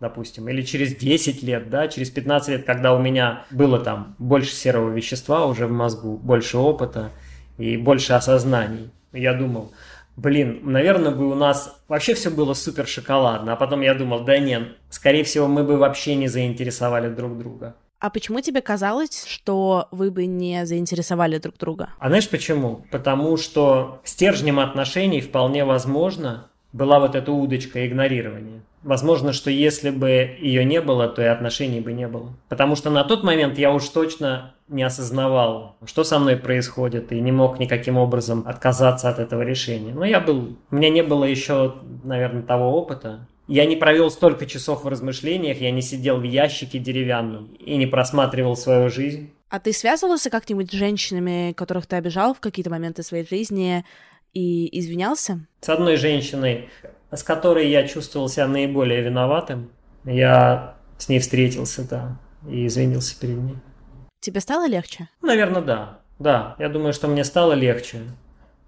допустим, 0.00 0.46
или 0.50 0.60
через 0.60 0.94
10 0.96 1.42
лет, 1.44 1.70
да, 1.70 1.88
через 1.88 2.10
15 2.10 2.48
лет, 2.50 2.64
когда 2.66 2.94
у 2.94 3.00
меня 3.00 3.44
было 3.50 3.78
там 3.78 4.16
больше 4.18 4.52
серого 4.52 4.90
вещества 4.90 5.46
уже 5.46 5.66
в 5.66 5.72
мозгу, 5.72 6.18
больше 6.18 6.58
опыта 6.58 7.10
и 7.56 7.78
больше 7.78 8.12
осознаний. 8.12 8.90
Я 9.14 9.32
думал, 9.32 9.72
блин, 10.16 10.60
наверное, 10.62 11.10
бы 11.10 11.30
у 11.30 11.34
нас 11.34 11.80
вообще 11.88 12.14
все 12.14 12.30
было 12.30 12.54
супер 12.54 12.86
шоколадно. 12.86 13.52
А 13.52 13.56
потом 13.56 13.80
я 13.80 13.94
думал, 13.94 14.24
да 14.24 14.38
нет, 14.38 14.76
скорее 14.90 15.24
всего, 15.24 15.46
мы 15.46 15.64
бы 15.64 15.76
вообще 15.76 16.14
не 16.14 16.28
заинтересовали 16.28 17.08
друг 17.08 17.38
друга. 17.38 17.74
А 18.00 18.10
почему 18.10 18.40
тебе 18.40 18.60
казалось, 18.60 19.24
что 19.26 19.88
вы 19.90 20.10
бы 20.10 20.26
не 20.26 20.66
заинтересовали 20.66 21.38
друг 21.38 21.56
друга? 21.56 21.90
А 21.98 22.08
знаешь 22.08 22.28
почему? 22.28 22.84
Потому 22.90 23.36
что 23.36 24.00
стержнем 24.04 24.60
отношений 24.60 25.22
вполне 25.22 25.64
возможно 25.64 26.50
была 26.72 27.00
вот 27.00 27.14
эта 27.14 27.32
удочка 27.32 27.86
игнорирования. 27.86 28.60
Возможно, 28.84 29.32
что 29.32 29.50
если 29.50 29.90
бы 29.90 30.36
ее 30.40 30.64
не 30.64 30.80
было, 30.80 31.08
то 31.08 31.22
и 31.22 31.24
отношений 31.24 31.80
бы 31.80 31.92
не 31.92 32.06
было. 32.06 32.34
Потому 32.48 32.76
что 32.76 32.90
на 32.90 33.02
тот 33.02 33.24
момент 33.24 33.58
я 33.58 33.72
уж 33.72 33.88
точно 33.88 34.54
не 34.68 34.82
осознавал, 34.82 35.76
что 35.84 36.04
со 36.04 36.18
мной 36.18 36.36
происходит, 36.36 37.10
и 37.12 37.20
не 37.20 37.32
мог 37.32 37.58
никаким 37.58 37.96
образом 37.96 38.44
отказаться 38.46 39.08
от 39.08 39.18
этого 39.18 39.42
решения. 39.42 39.94
Но 39.94 40.04
я 40.04 40.20
был, 40.20 40.56
у 40.70 40.76
меня 40.76 40.90
не 40.90 41.02
было 41.02 41.24
еще, 41.24 41.76
наверное, 42.02 42.42
того 42.42 42.76
опыта. 42.76 43.26
Я 43.46 43.66
не 43.66 43.76
провел 43.76 44.10
столько 44.10 44.46
часов 44.46 44.84
в 44.84 44.88
размышлениях, 44.88 45.60
я 45.60 45.70
не 45.70 45.82
сидел 45.82 46.18
в 46.18 46.22
ящике 46.22 46.78
деревянном 46.78 47.54
и 47.54 47.76
не 47.76 47.86
просматривал 47.86 48.56
свою 48.56 48.88
жизнь. 48.88 49.32
А 49.50 49.60
ты 49.60 49.72
связывался 49.72 50.30
как-нибудь 50.30 50.70
с 50.70 50.74
женщинами, 50.74 51.52
которых 51.52 51.86
ты 51.86 51.96
обижал 51.96 52.34
в 52.34 52.40
какие-то 52.40 52.70
моменты 52.70 53.02
своей 53.02 53.26
жизни 53.26 53.84
и 54.32 54.78
извинялся? 54.78 55.46
С 55.60 55.68
одной 55.68 55.96
женщиной, 55.96 56.70
с 57.10 57.22
которой 57.22 57.68
я 57.68 57.86
чувствовал 57.86 58.28
себя 58.28 58.46
наиболее 58.46 59.02
виноватым, 59.02 59.70
я 60.04 60.76
с 60.98 61.08
ней 61.08 61.18
встретился, 61.18 61.88
да, 61.88 62.18
и 62.48 62.66
извинился 62.66 63.18
перед 63.18 63.36
ней. 63.36 63.56
Тебе 64.20 64.40
стало 64.40 64.66
легче? 64.66 65.08
Наверное, 65.22 65.62
да. 65.62 65.98
Да, 66.18 66.54
я 66.58 66.68
думаю, 66.68 66.92
что 66.92 67.08
мне 67.08 67.24
стало 67.24 67.52
легче. 67.52 68.02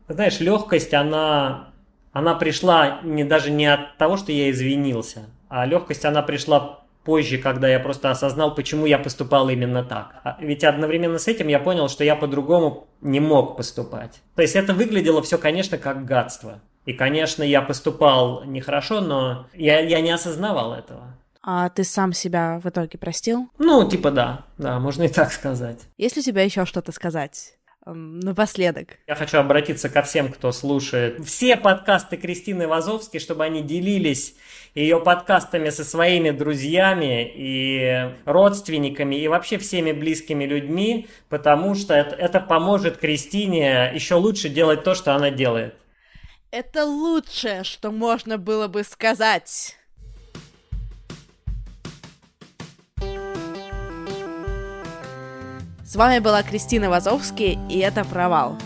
Знаешь, 0.08 0.40
легкость, 0.40 0.92
она 0.94 1.72
она 2.16 2.34
пришла 2.34 3.00
не 3.02 3.24
даже 3.24 3.50
не 3.50 3.66
от 3.66 3.98
того, 3.98 4.16
что 4.16 4.32
я 4.32 4.50
извинился, 4.50 5.26
а 5.50 5.66
легкость 5.66 6.06
она 6.06 6.22
пришла 6.22 6.80
позже, 7.04 7.36
когда 7.36 7.68
я 7.68 7.78
просто 7.78 8.10
осознал, 8.10 8.54
почему 8.54 8.86
я 8.86 8.98
поступал 8.98 9.50
именно 9.50 9.84
так. 9.84 10.14
А 10.24 10.38
ведь 10.40 10.64
одновременно 10.64 11.18
с 11.18 11.28
этим 11.28 11.48
я 11.48 11.58
понял, 11.58 11.90
что 11.90 12.04
я 12.04 12.16
по-другому 12.16 12.88
не 13.02 13.20
мог 13.20 13.58
поступать. 13.58 14.22
То 14.34 14.40
есть 14.40 14.56
это 14.56 14.72
выглядело 14.72 15.20
все, 15.20 15.36
конечно, 15.36 15.76
как 15.76 16.06
гадство. 16.06 16.62
И, 16.86 16.92
конечно, 16.92 17.42
я 17.42 17.62
поступал 17.62 18.44
нехорошо, 18.44 19.00
но 19.00 19.46
я, 19.52 19.80
я 19.80 20.00
не 20.00 20.10
осознавал 20.10 20.72
этого. 20.72 21.14
А 21.42 21.68
ты 21.68 21.84
сам 21.84 22.12
себя 22.12 22.60
в 22.62 22.68
итоге 22.68 22.98
простил? 22.98 23.48
Ну, 23.58 23.88
типа 23.88 24.10
да, 24.10 24.46
да, 24.56 24.80
можно 24.80 25.04
и 25.04 25.08
так 25.08 25.32
сказать. 25.32 25.80
Есть 25.98 26.16
ли 26.16 26.20
у 26.20 26.24
тебя 26.24 26.42
еще 26.42 26.64
что-то 26.64 26.92
сказать? 26.92 27.52
напоследок. 27.88 28.98
Я 29.06 29.14
хочу 29.14 29.38
обратиться 29.38 29.88
ко 29.88 30.02
всем, 30.02 30.32
кто 30.32 30.50
слушает 30.50 31.24
все 31.24 31.56
подкасты 31.56 32.16
Кристины 32.16 32.66
Вазовски, 32.66 33.18
чтобы 33.18 33.44
они 33.44 33.62
делились 33.62 34.34
ее 34.74 34.98
подкастами 34.98 35.70
со 35.70 35.84
своими 35.84 36.30
друзьями 36.30 37.30
и 37.32 38.10
родственниками 38.24 39.14
и 39.14 39.28
вообще 39.28 39.58
всеми 39.58 39.92
близкими 39.92 40.44
людьми, 40.44 41.06
потому 41.28 41.76
что 41.76 41.94
это, 41.94 42.16
это 42.16 42.40
поможет 42.40 42.96
Кристине 42.96 43.92
еще 43.94 44.16
лучше 44.16 44.48
делать 44.48 44.82
то, 44.82 44.96
что 44.96 45.14
она 45.14 45.30
делает. 45.30 45.74
Это 46.58 46.86
лучшее, 46.86 47.64
что 47.64 47.90
можно 47.90 48.38
было 48.38 48.66
бы 48.66 48.82
сказать. 48.82 49.76
С 55.84 55.96
вами 55.96 56.18
была 56.18 56.42
Кристина 56.42 56.88
Вазовски, 56.88 57.58
и 57.68 57.78
это 57.80 58.06
«Провал». 58.06 58.56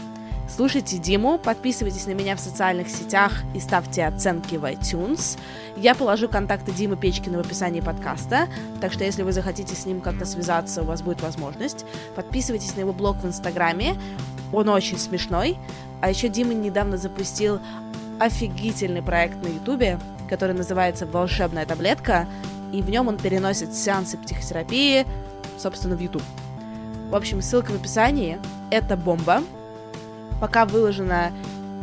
Слушайте 0.61 0.99
Диму, 0.99 1.39
подписывайтесь 1.39 2.05
на 2.05 2.11
меня 2.11 2.37
в 2.37 2.39
социальных 2.39 2.91
сетях 2.91 3.33
и 3.55 3.61
ставьте 3.61 4.05
оценки 4.05 4.57
в 4.57 4.65
iTunes. 4.67 5.39
Я 5.75 5.95
положу 5.95 6.29
контакты 6.29 6.71
Димы 6.71 6.99
Печкина 6.99 7.43
в 7.43 7.47
описании 7.47 7.81
подкаста, 7.81 8.47
так 8.79 8.93
что 8.93 9.03
если 9.03 9.23
вы 9.23 9.33
захотите 9.33 9.75
с 9.75 9.87
ним 9.87 10.03
как-то 10.03 10.27
связаться, 10.27 10.83
у 10.83 10.85
вас 10.85 11.01
будет 11.01 11.23
возможность. 11.23 11.87
Подписывайтесь 12.15 12.77
на 12.77 12.81
его 12.81 12.93
блог 12.93 13.17
в 13.23 13.27
Инстаграме, 13.27 13.95
он 14.53 14.69
очень 14.69 14.99
смешной. 14.99 15.57
А 16.03 16.11
еще 16.11 16.29
Дима 16.29 16.53
недавно 16.53 16.99
запустил 16.99 17.59
офигительный 18.19 19.01
проект 19.01 19.43
на 19.43 19.49
Ютубе, 19.49 19.99
который 20.29 20.55
называется 20.55 21.07
«Волшебная 21.07 21.65
таблетка», 21.65 22.29
и 22.71 22.83
в 22.83 22.91
нем 22.91 23.09
он 23.09 23.17
переносит 23.17 23.75
сеансы 23.75 24.19
психотерапии, 24.19 25.07
собственно, 25.57 25.97
в 25.97 26.01
YouTube. 26.01 26.23
В 27.09 27.17
общем, 27.17 27.41
ссылка 27.41 27.71
в 27.71 27.77
описании. 27.77 28.39
Это 28.71 28.99
бомба. 28.99 29.43
Пока 30.41 30.65
выложено 30.65 31.33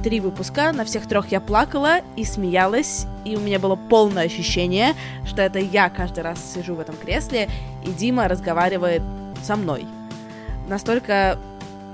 три 0.03 0.20
выпуска, 0.20 0.72
на 0.72 0.84
всех 0.86 1.08
трех 1.08 1.32
я 1.32 1.39
плакала 1.39 1.99
и 2.16 2.24
смеялась, 2.24 3.05
и 3.24 3.36
у 3.36 3.39
меня 3.39 3.60
было 3.60 3.76
полное 3.76 4.26
ощущение, 4.26 4.95
что 5.26 5.41
это 5.41 5.60
я 5.60 5.89
каждый 5.89 6.24
раз 6.24 6.39
сижу 6.53 6.76
в 6.76 6.80
этом 6.80 6.95
кресле, 6.95 7.49
и 7.86 7.91
Дима 7.91 8.28
разговаривает 8.28 9.01
со 9.43 9.55
мной. 9.55 9.86
Настолько 10.68 11.39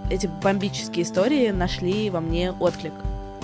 эти 0.10 0.28
бомбические 0.42 1.04
истории 1.04 1.50
нашли 1.50 2.10
во 2.10 2.22
мне 2.22 2.52
отклик. 2.52 2.94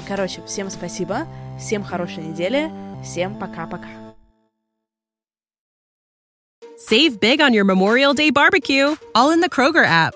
Короче, 0.07 0.41
всем 0.45 0.70
спасибо, 0.70 1.28
всем 1.59 1.84
хорошей 1.84 2.24
недели, 2.24 2.72
всем 3.03 3.36
пока-пока. 3.36 3.88
Save 6.89 7.20
big 7.20 7.39
on 7.39 7.51
your 7.53 7.65
Memorial 7.65 8.13
Day 8.13 8.32
barbecue, 8.32 8.95
all 9.13 9.32
in 9.32 9.41
the 9.41 9.49
Kroger 9.49 9.86
app. 9.86 10.15